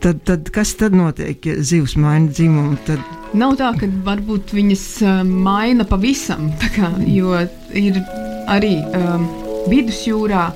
[0.00, 2.76] tad, tad kas tad notiek, ja zivs maina dzimumu?
[2.86, 3.02] Tad...
[3.34, 4.84] Nav tā, ka varbūt viņas
[5.28, 7.34] maina pavisam, kā, jo
[7.74, 7.98] ir
[8.50, 9.26] arī um,
[9.70, 10.46] vidusjūrā.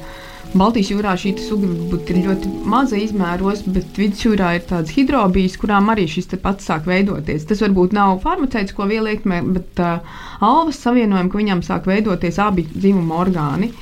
[0.48, 1.68] Baltijas jūrā šī suga
[2.08, 7.44] ir ļoti maza izmēros, bet vidusjūrā ir tādas hidrobijas, kurām arī šis pats sāk veidoties.
[7.50, 12.64] Tas varbūt nav farmaceitisko vielu ietekmē, bet uh, alvas savienojumi, ka viņam sāk veidoties abi
[12.72, 13.74] dzimuma orgāni.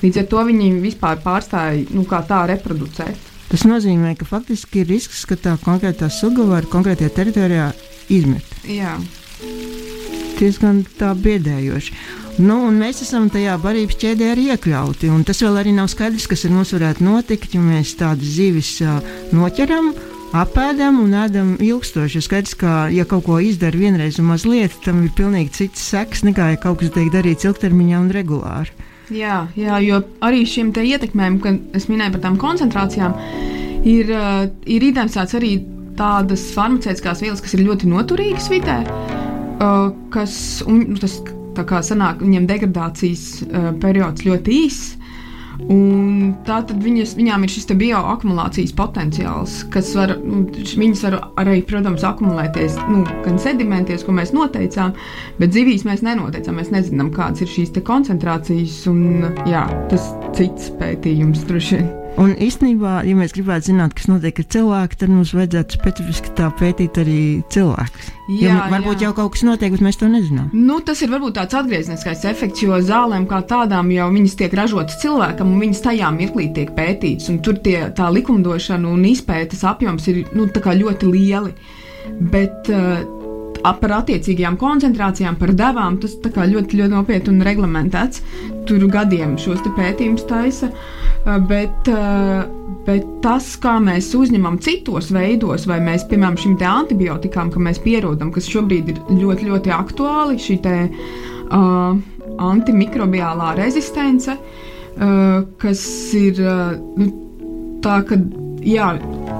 [0.00, 3.33] Līdz ar to viņi vispār pārstāja nu, tā reproducēt.
[3.54, 7.68] Tas nozīmē, ka faktiski ir risks, ka tā konkrētā suga var konkrētajā teritorijā
[8.10, 8.48] izmet.
[8.66, 8.96] Jā.
[10.40, 11.94] Diezgan tā biedējoši.
[12.42, 15.12] Nu, mēs esam tajā barības ķēdē arī iekļauti.
[15.28, 18.98] Tas vēl arī nav skaidrs, kas ar mums varētu notikt, ja mēs tādas zivis uh,
[19.30, 19.92] noķeram,
[20.34, 22.24] apēdam un ēdam ilgstoši.
[22.26, 26.56] Skaidrs, ka, ja kaut ko izdara vienreiz un mazliet, tam ir pilnīgi cits seks nekā,
[26.56, 28.74] ja kaut kas tiek darīts ilgtermiņā un regulāri.
[29.12, 33.16] Jā, jā, jo arī šiem ietekmēm, kad es minēju par tām koncentrācijām,
[33.84, 35.58] ir, uh, ir identificēts arī
[35.98, 41.18] tādas farmaceitiskās vielas, kas ir ļoti noturīgas vidē, uh, kas un, tas,
[41.54, 44.94] kā sanāk, viņiem degradācijas uh, periods ļoti īss.
[45.72, 51.62] Un tā tad viņas, viņām ir šis bioakumulācijas potenciāls, kas var, nu, viņas var arī,
[51.64, 54.92] protams, akumulēties nu, gan sedimentos, ko mēs noteicām,
[55.40, 56.60] bet zivīs mēs nenoteicām.
[56.60, 62.03] Mēs nezinām, kādas ir šīs koncentrācijas, un jā, tas cits pētījums droši vien.
[62.20, 66.46] Un īstenībā, ja mēs gribētu zināt, kas notiek ar cilvēku, tad mums vajadzētu specifiski tā
[66.60, 68.12] pētīt arī cilvēkus.
[68.28, 69.08] Jā, ja varbūt jā.
[69.08, 70.52] jau kaut kas notiek, bet mēs to nezinām.
[70.54, 75.00] Nu, tas ir varbūt tāds atgriezniskais efekts, jo zālēm kā tādām jau viņas tiek ražotas
[75.02, 77.32] cilvēkam, un viņas tajā mirklī tiek pētītas.
[77.42, 81.54] Tur tie, tā likumdošana un izpētes apjoms ir nu, ļoti lieli.
[82.30, 83.23] Bet, uh,
[83.80, 85.98] par attiecīgajām koncentrācijām, par devām.
[86.02, 88.22] Tas ļoti, ļoti nopietni un reglamentēts.
[88.68, 90.70] Tur gadiem šos pētījumus taisa.
[91.48, 91.88] Bet,
[92.84, 98.32] bet tas, kā mēs uzņemam citos veidos, vai mēs, piemēram, šīm antibiotikām, ka mēs pierodam,
[98.34, 100.76] kas šobrīd ir ļoti, ļoti aktuāli, šī te,
[101.48, 101.96] uh,
[102.44, 105.84] antimikrobiālā rezistence, uh, kas
[106.18, 107.08] ir uh, nu,
[107.84, 108.18] tā, ka
[108.64, 108.92] jā,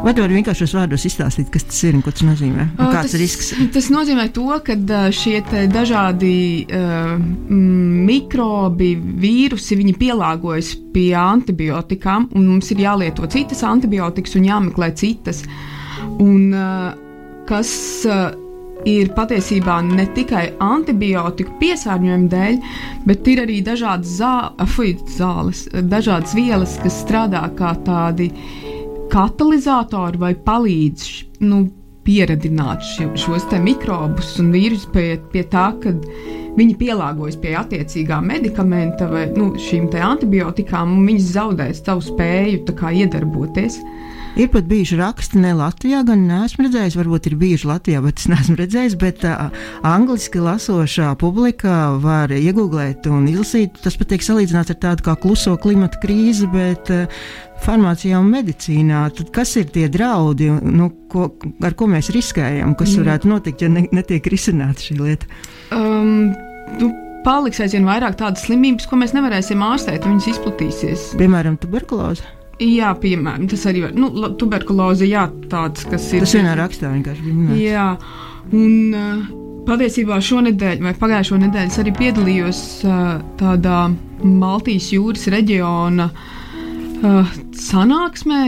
[0.04, 2.66] Vai tu vari vienkārši vārdos izstāstīt, kas tas ir un ko tas nozīmē?
[2.76, 3.46] Un kāds tas, ir risks?
[3.72, 4.76] Tas nozīmē to, ka
[5.16, 5.38] šie
[5.72, 6.34] dažādi
[6.68, 7.14] uh,
[7.48, 15.40] mikrobi, vīrusi, viņi pielāgojas pie antibiotikām, un mums ir jālieto citas antibiotikas un jāmeklē citas.
[16.20, 16.92] Un, uh,
[17.48, 17.72] kas,
[18.04, 18.26] uh,
[18.84, 22.58] ir patiesībā ne tikai antibiotiku piesārņojuma dēļ,
[23.08, 24.34] bet ir arī dažādas zā,
[24.74, 28.30] fuj, zāles, dažādas vielas, kas strādā kā tādi
[29.14, 31.10] katalizatori vai palīdz
[31.46, 31.64] nu,
[32.04, 35.94] pieradināt ši, šos mikrobus un vīrusus pie, pie tā, ka
[36.58, 42.92] viņi pielāgojas pie attiecīgā medikamenta vai nu, šīm antibiotikām, un viņi zaudēs savu spēju kā,
[42.92, 43.78] iedarboties.
[44.34, 48.26] Ir pat bijuši raksti ne Latvijā, gan neesmu redzējis, varbūt ir bijuši Latvijā, bet es
[48.32, 48.96] neesmu redzējis.
[48.98, 49.54] Bet uh,
[49.86, 53.78] angliski lasošā publika var iegūglēt un izlasīt.
[53.84, 57.06] Tas pat tiek salīdzināts ar tādu kā kluso klimata krīzi, bet uh,
[57.62, 59.06] farmācijā un medicīnā.
[59.14, 61.30] Tad kas ir tie draudi, nu, ko,
[61.62, 63.04] ar ko mēs riskējam, kas mm.
[63.04, 65.30] varētu notikt, ja ne, netiek risināta šī lieta?
[65.78, 66.32] Um,
[66.82, 66.90] nu,
[67.22, 71.12] paliks aizvien vairāk tādas slimības, ko mēs nevarēsim ārstēt, viņas izplatīsies.
[71.22, 72.33] Piemēram, tuberkuloze.
[72.62, 76.22] Jā, piemēram, tas arī ir nu, tuberkuloze, jā, tāds, kas ir.
[76.22, 77.56] Tas vienā rakstā vienkārši bija.
[77.58, 77.86] Jā,
[78.54, 79.24] un uh,
[79.66, 83.02] patiesībā šonadēļ, vai pagājušo nedēļu, es arī piedalījos uh,
[83.40, 83.80] tādā
[84.22, 88.42] Baltijas jūras reģiona uh, sanāksmē.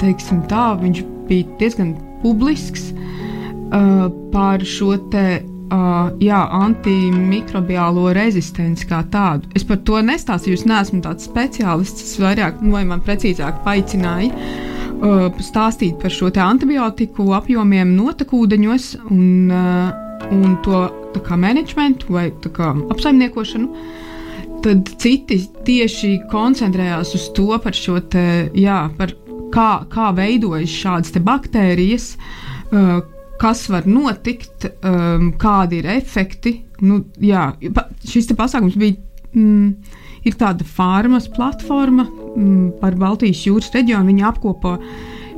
[0.00, 1.92] Teiksim tā, viņš bija diezgan
[2.22, 5.42] publisks uh, par šo te
[5.72, 9.48] uh, jā, antimikrobiālo rezistenci kā tādu.
[9.56, 12.04] Es par to nestāstīju, es neesmu tāds speciālists.
[12.06, 19.24] Es vairāk, nu, vai man precīzāk paaicināja uh, stāstīt par šo antibiotiku apjomiem notekūdeņos un,
[19.52, 20.86] uh, un to
[21.32, 23.88] menedžmentu vai kā, apsaimniekošanu.
[24.62, 29.16] Tad citi tieši koncentrējās uz to par šo te, jā, par
[29.52, 32.12] kā, kā veidojas šādas baktērijas,
[32.70, 33.00] uh,
[33.42, 36.60] kas var notikt, um, kādi ir efekti.
[36.82, 37.50] Nu, jā,
[38.08, 38.98] šis pasākums bija.
[39.32, 44.10] Mm, ir tāda farmas platforma mm, par Baltijas jūras reģionu.
[44.10, 44.76] Viņi apkopo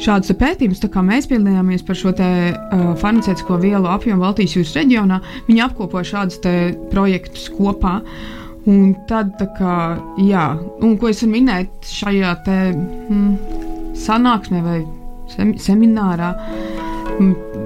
[0.03, 5.21] šādus pētījumus, kā mēs piedalījāmies par šo te, uh, farmaceitisko vielu apjomu Baltijas jūras reģionā.
[5.49, 6.43] Viņi apkopo šādus
[6.93, 8.01] projektus kopā.
[8.69, 9.79] Un tad, kā,
[10.25, 10.45] jā,
[10.81, 13.65] un ko es minēt šajā te, mm,
[14.05, 14.79] sanāksmē vai
[15.35, 16.33] sem seminārā,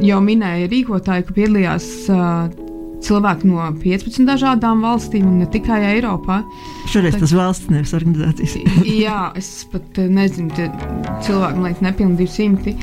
[0.05, 2.49] jau minēja rīkotāji, ka piedalījās uh,
[3.05, 6.41] cilvēki no 15 dažādām valstīm, un ne tikai Eiropā.
[6.91, 8.57] Šoreiz tas valsts nevis organizācijas.
[9.05, 10.69] jā, es pat nezinu, tie
[11.27, 12.77] cilvēki, man liekas, nepilni 200.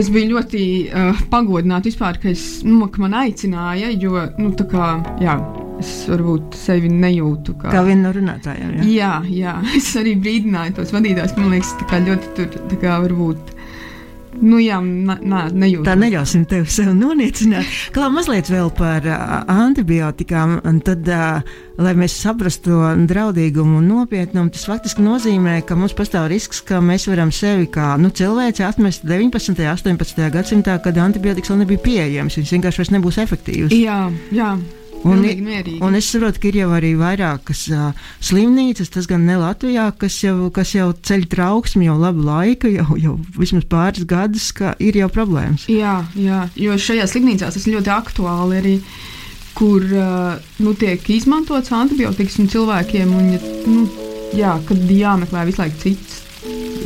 [0.00, 4.66] Es biju ļoti uh, pagodināta vispār, ka, es, nu, ka man aicināja, jo, nu, tā
[4.70, 4.88] kā,
[5.22, 5.38] jā,
[5.80, 7.56] es varbūt sevi nejūtu.
[7.62, 8.78] Kā, kā viena no runātājiem.
[8.82, 8.90] Jā.
[8.90, 13.53] jā, jā, es arī brīdināju tos vadītājus, man liekas, tā kā ļoti tur, kā varbūt
[14.42, 15.84] Nu, jā, nē, nejūtu.
[15.86, 17.68] Tā neļausim tev sev noniecināt.
[17.94, 24.52] Klā mazliet vēl par uh, antibiotikām, tad, uh, lai mēs saprastu to draudīgumu un nopietnumu,
[24.54, 29.04] tas faktiski nozīmē, ka mums pastāv risks, ka mēs varam sevi kā nu, cilvēci atmest
[29.08, 29.52] 19.
[29.54, 30.30] un 18.
[30.34, 32.38] gadsimtā, kad antibiotikas vēl nebija pieejamas.
[32.40, 33.76] Viņas vienkārši vairs nebūs efektīvas.
[33.76, 34.00] Jā,
[34.34, 34.54] jā.
[35.04, 35.20] Un,
[35.84, 40.16] un es saprotu, ka ir jau arī vairākas uh, slimnīcas, tas gan ne Latvijā, kas
[40.22, 44.96] jau, kas jau ceļ trauksmi jau labu laiku, jau, jau vismaz pāris gadus, ka ir
[44.96, 45.66] jau problēmas.
[45.68, 48.74] Jā, jā jo šajā slimnīcās tas ļoti aktuāli arī.
[49.54, 53.28] Kur uh, nu, tiek izmantots antibiotikas un cilvēkiem, un,
[53.70, 53.84] nu,
[54.34, 56.16] jā, kad jāmeklē visu laiku cits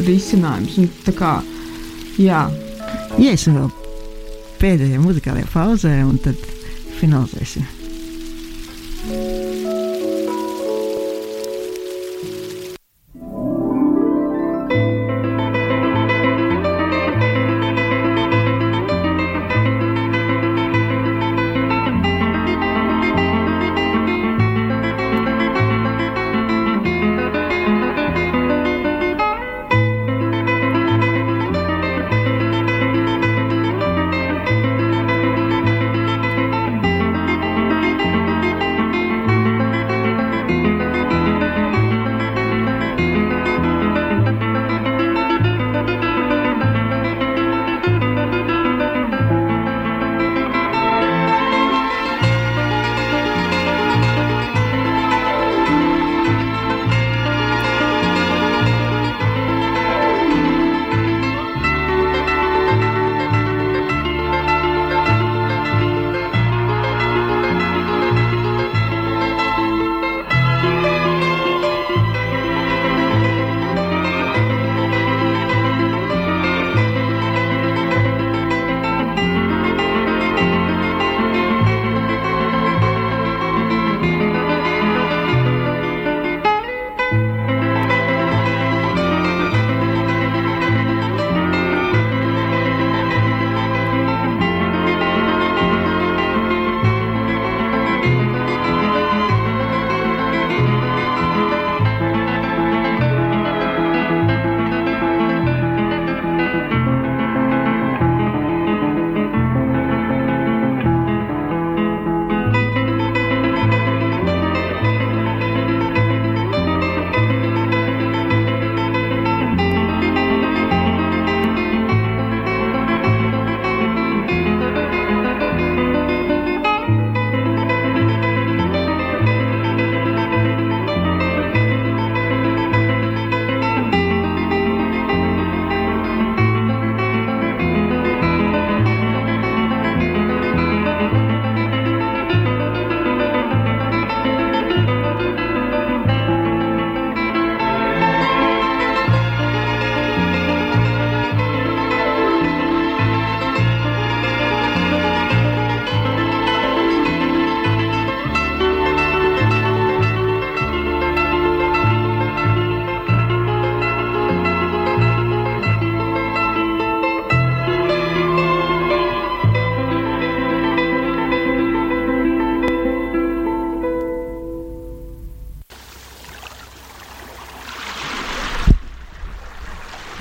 [0.04, 0.76] risinājums.
[0.82, 1.38] Un, kā,
[2.20, 2.44] jā.
[3.16, 3.72] Iesim vēl
[4.60, 6.44] pēdējā muzikālajā pauzē, un tad
[7.00, 7.77] finalizēsim.
[9.08, 9.47] Thank you.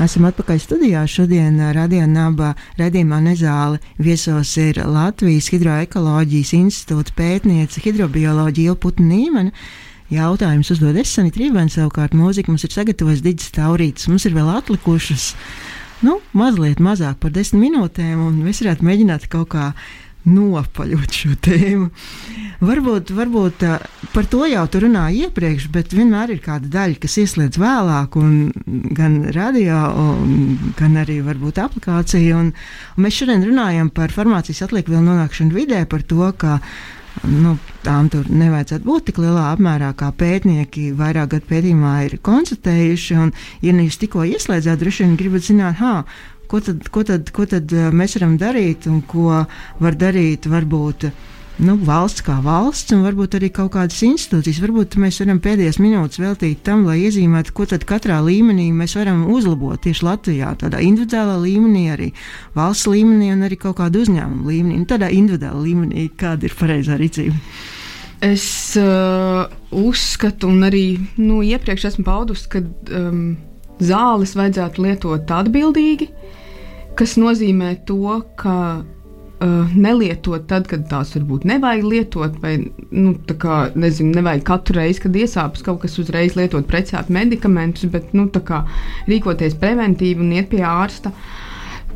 [0.07, 1.01] Esam atpakaļ studijā.
[1.09, 9.51] Šodien Radio Naba redzījumā Nezāle viesos ir Latvijas Hidroekoloģijas institūta pētniece hidrobioloģija Ilputna Nīmana.
[10.13, 14.07] Jautājums uzdod es, Sanita Rībēna, savukārt mūzika mums ir sagatavojis Digis Taurītis.
[14.07, 15.33] Mums ir vēl atlikušas,
[16.07, 19.73] nu, mazliet mazāk par desmit minūtēm, un mēs varētu mēģināt kaut kā
[20.27, 21.87] nopaļot šo tēmu.
[22.67, 23.63] Varbūt, varbūt
[24.13, 28.17] par to jau tur runāja iepriekš, bet vienmēr ir kāda daļa, kas ieslēdz vēlāk,
[28.97, 29.81] gan radio,
[30.79, 32.37] gan arī varbūt aplikācija.
[32.39, 32.53] Un,
[32.97, 36.57] un mēs šodien runājam par farmācijas atliekvielu nonākšanu vidē, par to, ka
[37.25, 37.55] nu,
[37.85, 43.19] tām tur nevajadzētu būt tik lielā apmērā, kā pētnieki vairāk gadu pētījumā ir konstatējuši.
[43.21, 43.33] Un,
[43.65, 46.01] ja jūs tikko ieslēdzāt, droši vien gribat zināt, ha,
[46.51, 49.43] ko tad, ko tad, ko tad mēs varam darīt un ko
[49.83, 51.09] var darīt varbūt
[51.63, 54.59] nu, valsts kā valsts, un varbūt arī kaut kādas institūcijas.
[54.61, 59.25] Varbūt mēs varam pēdējās minūtes veltīt tam, lai iezīmētu, ko tad katrā līmenī mēs varam
[59.33, 62.11] uzlabot tieši Latvijā, tādā individuālā līmenī, arī
[62.57, 64.77] valsts līmenī un arī kaut kādā uzņēmuma līmenī.
[64.77, 67.41] Un nu, tādā individuālā līmenī, kāda ir pareizā rīcība?
[68.27, 69.45] Es uh,
[69.77, 70.85] uzskatu, un arī
[71.21, 72.63] nu, iepriekš esmu paudusi, ka
[72.97, 73.35] um,
[73.77, 76.09] zāles vajadzētu lietot atbildīgi,
[76.97, 82.55] kas nozīmē to, ka uh, nelietot tad, kad tās varbūt nevajag lietot, vai
[82.91, 88.15] nu, kā, nezinu, nevajag katru reizi, kad iesāpjas kaut kas, uzreiz lietot precētu medikamentus, bet
[88.17, 88.63] nu, kā,
[89.09, 91.13] rīkoties preventīvi un iet pie ārsta.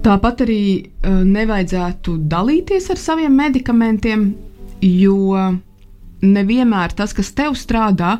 [0.05, 4.31] Tāpat arī uh, nevajadzētu dalīties ar saviem medikamentiem,
[4.81, 5.35] jo
[6.21, 8.15] nevienmēr tas, kas tev strādā,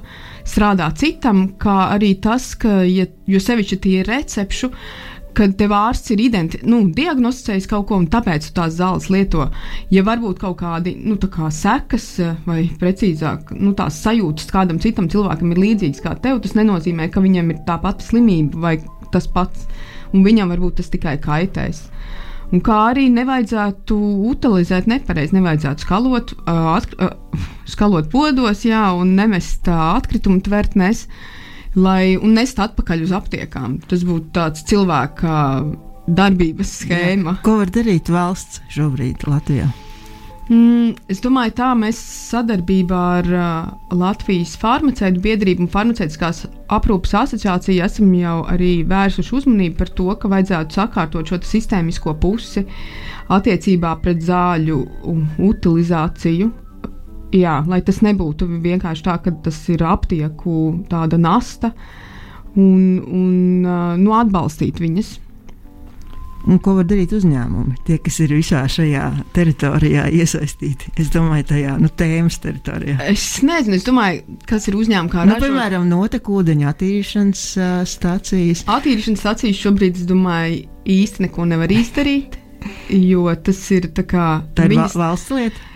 [0.50, 5.74] strādā citam, kā arī tas, ka, ja, jo sevišķi tie ir recepšu, uh, kad tev
[5.76, 9.48] ārsts ir identi, nu, diagnosticējis kaut ko, un tāpēc tu tās zāles lieto.
[9.94, 12.08] Ja varbūt kaut kādi nu, kā sekas,
[12.48, 17.24] vai precīzāk, nu, tās sajūtas kādam citam cilvēkam ir līdzīgas kā tev, tas nenozīmē, ka
[17.24, 18.76] viņam ir tā pati slimība vai
[19.12, 19.68] tas pats,
[20.12, 21.86] un viņam varbūt tas tikai kaitēs.
[22.52, 23.96] Un kā arī nevajadzētu
[24.28, 31.06] utilizēt nepareizi, nevajadzētu skalot, uh, atk, uh, skalot podos, jā, un nemest uh, atkritumu tvertnēs.
[31.08, 31.38] Uh,
[31.76, 33.80] lai nest atpakaļ uz aptiekām.
[33.88, 35.36] Tas būtu tāds cilvēka
[36.12, 37.38] darbības schēma.
[37.38, 37.46] Jā.
[37.46, 39.70] Ko var darīt valsts šobrīd Latvijā?
[40.52, 42.00] Mm, es domāju, tā mēs
[42.32, 46.42] sadarbībā ar uh, Latvijas farmaceitu biedrību un farmaceitiskās
[46.76, 52.66] aprūpas asociāciju esam jau arī vērsuši uzmanību par to, ka vajadzētu sakārtot šo sistēmisko pusi
[53.32, 54.82] attiecībā pret zāļu
[55.52, 56.50] utilizāciju
[57.36, 61.74] jā, lai tas nebūtu vienkārši tā, ka tas ir aptieku tāda nasta
[62.56, 63.68] un, un
[64.02, 65.18] nu, atbalstīt viņas.
[66.50, 69.04] Un ko var darīt uzņēmumi, tie, kas ir visā šajā
[69.36, 70.90] teritorijā iesaistīti?
[70.98, 72.98] Es domāju, tajā nu, tēmas teritorijā.
[73.12, 75.46] Es nezinu, es domāju, kas ir uzņēmumi kā nu, ražot...
[75.46, 78.66] piemēram notekūdeņa attīrīšanas uh, stācijas.
[78.74, 80.64] Attīrīšanas stācijas šobrīd, es domāju,
[80.98, 82.40] īsti neko nevar izdarīt,
[82.90, 84.32] jo tas ir tā kā.
[84.58, 84.98] Tā ir viņas...
[84.98, 85.71] valsts lieta.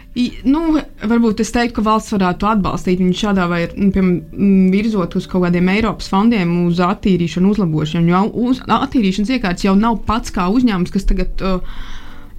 [0.47, 0.61] Nu,
[1.03, 5.43] varbūt es teiktu, ka valsts varētu atbalstīt viņu šādā veidā, nu, piemēram, virzot uz kaut
[5.43, 8.13] kādiem Eiropas fondiem, uz attīrīšanu, uzlabošanu.
[8.13, 11.43] Jo uz, attīrīšanas iekārtas jau nav pats kā uzņēmums, kas tagad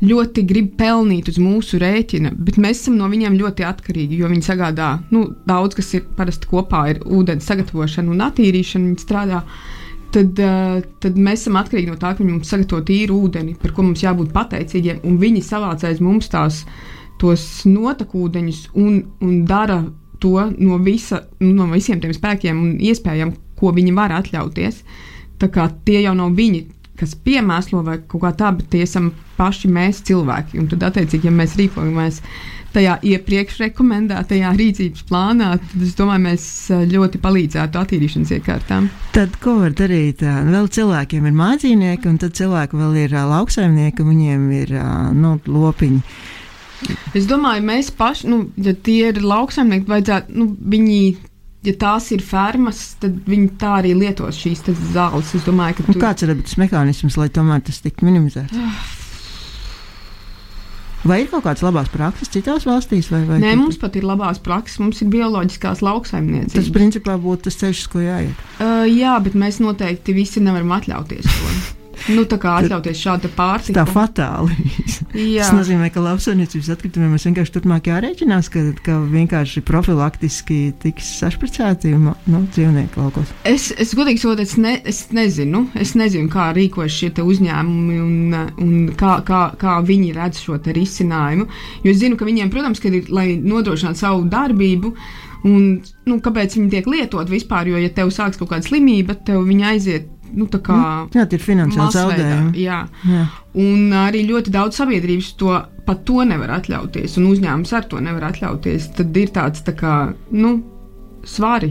[0.01, 4.49] ļoti grib pelnīt uz mūsu rēķina, bet mēs esam no viņiem ļoti atkarīgi, jo viņi
[4.49, 8.89] sagādā nu, daudz, kas ir parasti kopā, ir ūdens sagatavošana un attīrīšana.
[8.89, 9.45] Viņi strādā
[10.17, 10.41] tad,
[11.05, 14.05] tad mēs esam atkarīgi no tā, ka viņi mums sagatavo tīru ūdeni, par ko mums
[14.05, 16.65] jābūt pateicīgiem, viņi savācēs mums tās
[17.21, 19.83] tos notekūdeņus un, un dara
[20.21, 24.83] to no, visa, nu, no visiem tiem spēkiem un iespējām, ko viņi var atļauties.
[25.41, 26.65] Tā kā tie jau nav viņi,
[26.97, 30.61] kas piemēslo vai kaut kā tā, bet tie esam paši mēs cilvēki.
[30.61, 32.23] Un tad, attiecīgi, ja mēs rīkojamies
[32.77, 38.89] tajā iepriekš rekomendētajā rīcības plānā, tad es domāju, mēs eh, ļoti palīdzētu attīrīšanas iekārtām.
[39.17, 40.25] Tad, ko var darīt?
[40.25, 44.75] Vēl cilvēkiem ir mājdzīvnieki, un tad cilvēki vēl ir lauksaimnieki, un viņiem ir
[45.17, 46.03] nu, lopiņi.
[47.17, 50.99] Es domāju, mēs paši, nu, ja tie ir lauksaimnieki, vajadzētu, nu, viņi,
[51.67, 55.33] ja tās ir fermas, tad viņi tā arī lietos šīs zāles.
[55.37, 55.89] Es domāju, ka.
[55.89, 56.03] Nu, tu...
[56.03, 58.55] Kāds ir tas mehānisms, lai tomēr tas tiktu minimizēts?
[61.07, 63.07] Vai ir kaut kādas labās prakses citās valstīs?
[63.13, 66.57] Vai, vai Nē, mums pat ir labās prakses, mums ir bioloģiskās lauksaimniecības.
[66.57, 68.45] Tas principā būtu tas ceļš, ko jāiet.
[68.59, 71.76] Uh, jā, bet mēs noteikti visi nevaram atļauties to.
[72.13, 73.75] Nu, tā kā atļauties šādu pārtiku.
[73.77, 74.55] Tā fatāli.
[75.17, 81.95] Tas nozīmē, ka lauksaimniecības atkritumiem mēs vienkārši turpmāk jārēķinās, ka, ka vienkārši profilaktiski tiks sašpricēti
[81.97, 83.33] nu, dzīvnieku laukos.
[83.49, 88.41] Es, es godīgi sakot, es, ne, es nezinu, es nezinu, kā rīkojas šie uzņēmumi un,
[88.63, 91.49] un kā, kā, kā viņi redz šo risinājumu.
[91.85, 94.93] Jo es zinu, ka viņiem, protams, ka ir, lai nodrošinātu savu darbību,
[95.47, 95.67] un
[96.09, 99.73] nu, kāpēc viņi tiek lietot vispār, jo, ja tev sāks kaut kāda slimība, tev viņa
[99.73, 100.77] aiziet nu, tā kā.
[100.77, 102.63] Mm, jā, tie ir finansiāli zaudējumi.
[102.63, 102.83] Jā.
[103.11, 103.25] jā.
[103.63, 105.55] Un arī ļoti daudz sabiedrības to
[105.87, 108.91] pat to nevar atļauties, un uzņēmums ar to nevar atļauties.
[108.99, 109.95] Tad ir tāds tā kā,
[110.35, 110.57] nu,
[111.27, 111.71] svari.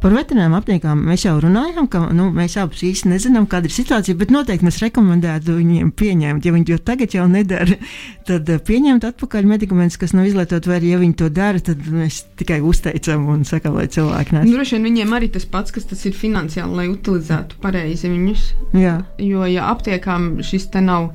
[0.00, 4.16] Par veterinārām aptiekām mēs jau runājām, ka nu, mēs abas īsti nezinām, kāda ir situācija,
[4.20, 6.46] bet noteikti mēs rekomendētu viņiem pieņemt.
[6.46, 7.76] Ja viņi to tagad jau nedara,
[8.28, 11.84] tad eh, pieņemt atpakaļ medikamentus, kas nav izlietoti, vai arī, ja viņi to dara, tad
[11.92, 14.48] mēs tikai uzteicam un sakām, lai cilvēki nes.
[14.48, 18.48] Droši vien viņiem arī tas pats, kas tas ir finansiāli, lai utilizētu pareizi viņus.
[18.80, 18.96] Jā.
[19.20, 21.12] Jo, ja aptiekām šis te nav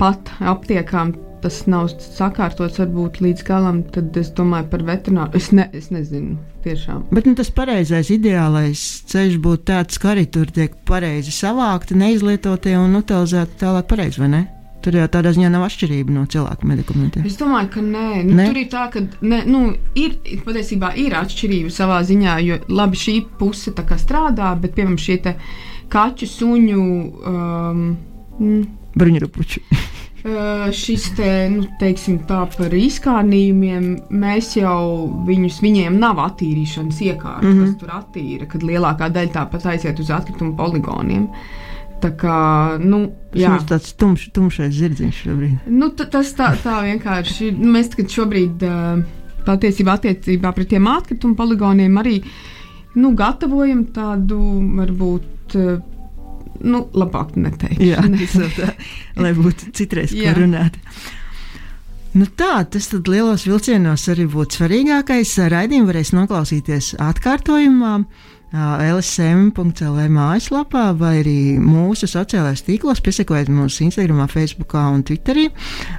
[0.00, 1.12] pat aptiekām
[1.44, 5.36] tas nav sakārtots varbūt līdz galam, tad es domāju par veterināru.
[5.36, 7.04] Es, ne, es nezinu, tiešām.
[7.14, 8.82] Bet nu, tas pareizais, ideālais
[9.12, 14.30] ceļš būtu tāds, ka arī tur tiek pareizi savākti, neizlietotie un utilizēti tālāk pareizi, vai
[14.32, 14.42] ne?
[14.84, 17.24] Tur jau tādā ziņā nav atšķirība no cilvēku medikamentiem.
[17.28, 18.08] Es domāju, ka nē.
[18.26, 18.48] Nu, Ne?
[18.50, 19.62] Tur ir tā, ka ne, nu,
[19.96, 25.20] ir, patiesībā ir atšķirība savā ziņā, jo labi šī puse strādā, bet piemēram šie
[25.92, 26.84] kaķu suņu.
[27.24, 27.82] Um,
[28.40, 28.62] mm,
[28.94, 29.64] Bruņurupuči.
[30.24, 37.42] Uh, šis te, nu, teiksim, tā par izkārnījumiem, mēs jau viņus, viņiem nav attīrīšanas iekārta,
[37.44, 37.58] mm Mhm.
[37.58, 37.66] -hmm.
[37.66, 41.28] kas tur attīra, kad lielākā daļa tāpat aiziet uz atkritumu poligoniem.
[42.00, 43.50] Tā kā, nu, jā.
[43.52, 45.58] Tas tāds tumš, tumšais zirdziņš šobrīd.
[45.68, 47.52] Nu, ta- tas tā, tā vienkārši ir.
[47.58, 49.04] Nu, Mēs šobrīd uh,
[49.44, 52.22] patiesībā attiecībā pret tiem atkritumu poligoniem arī
[52.96, 54.40] nu, gatavojam tādu
[54.80, 55.84] varbūt.
[56.64, 57.82] Nu, labāk neteikt.
[57.84, 58.00] Jā,
[58.58, 58.72] tā,
[59.20, 60.78] lai būtu citreiz, ko runāt.
[62.14, 65.34] Nu tā, tas tad lielos vilcienos arī būtu svarīgākais.
[65.50, 67.96] Raidījumu varēs noklausīties atkārtojumā.
[68.54, 75.48] LSM.CLV mājaslapā vai arī mūsu sociālajās tīklos, piesakojiet mums Instagram, Facebook un Twitterī.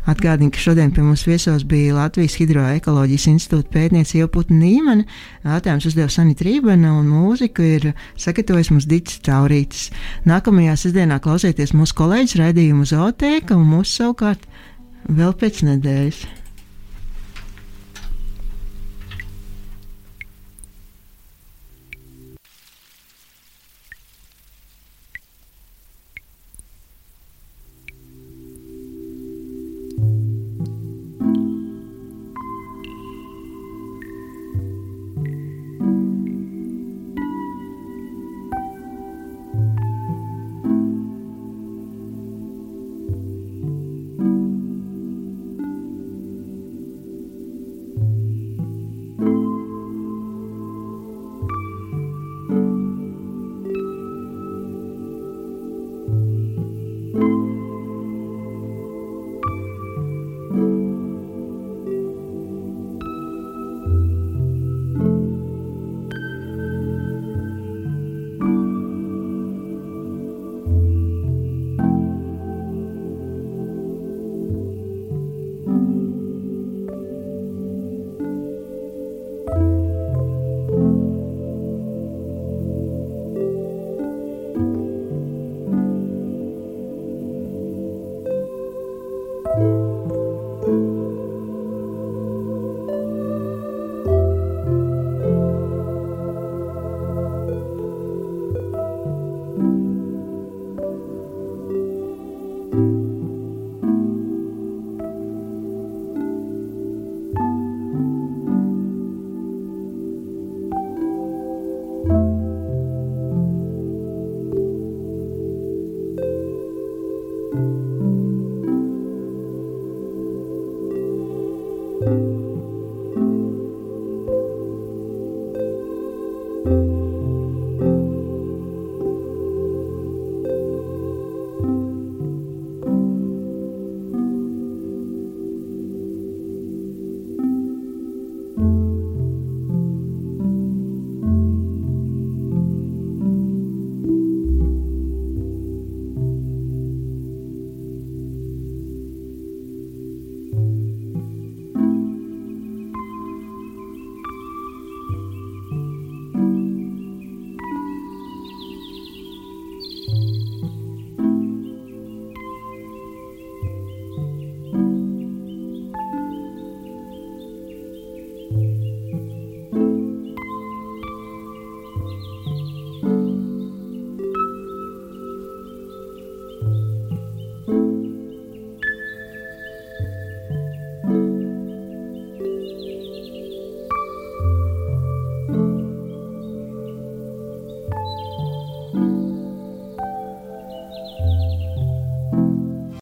[0.08, 5.04] Atgādinu, ka šodien pie mums viesos bija Latvijas Hidroekoloģijas institūta pētniece Ieputna Nīmane.
[5.44, 9.90] Jautājums uzdeva Sanita Rībena un mūziku ir sagatavojis mums Dits Taurītis.
[10.30, 14.48] Nākamajā sestdienā klausieties mūsu kolēģis raidījumu Zootēka un mūsu savukārt
[15.12, 16.26] vēl pēc nedēļas.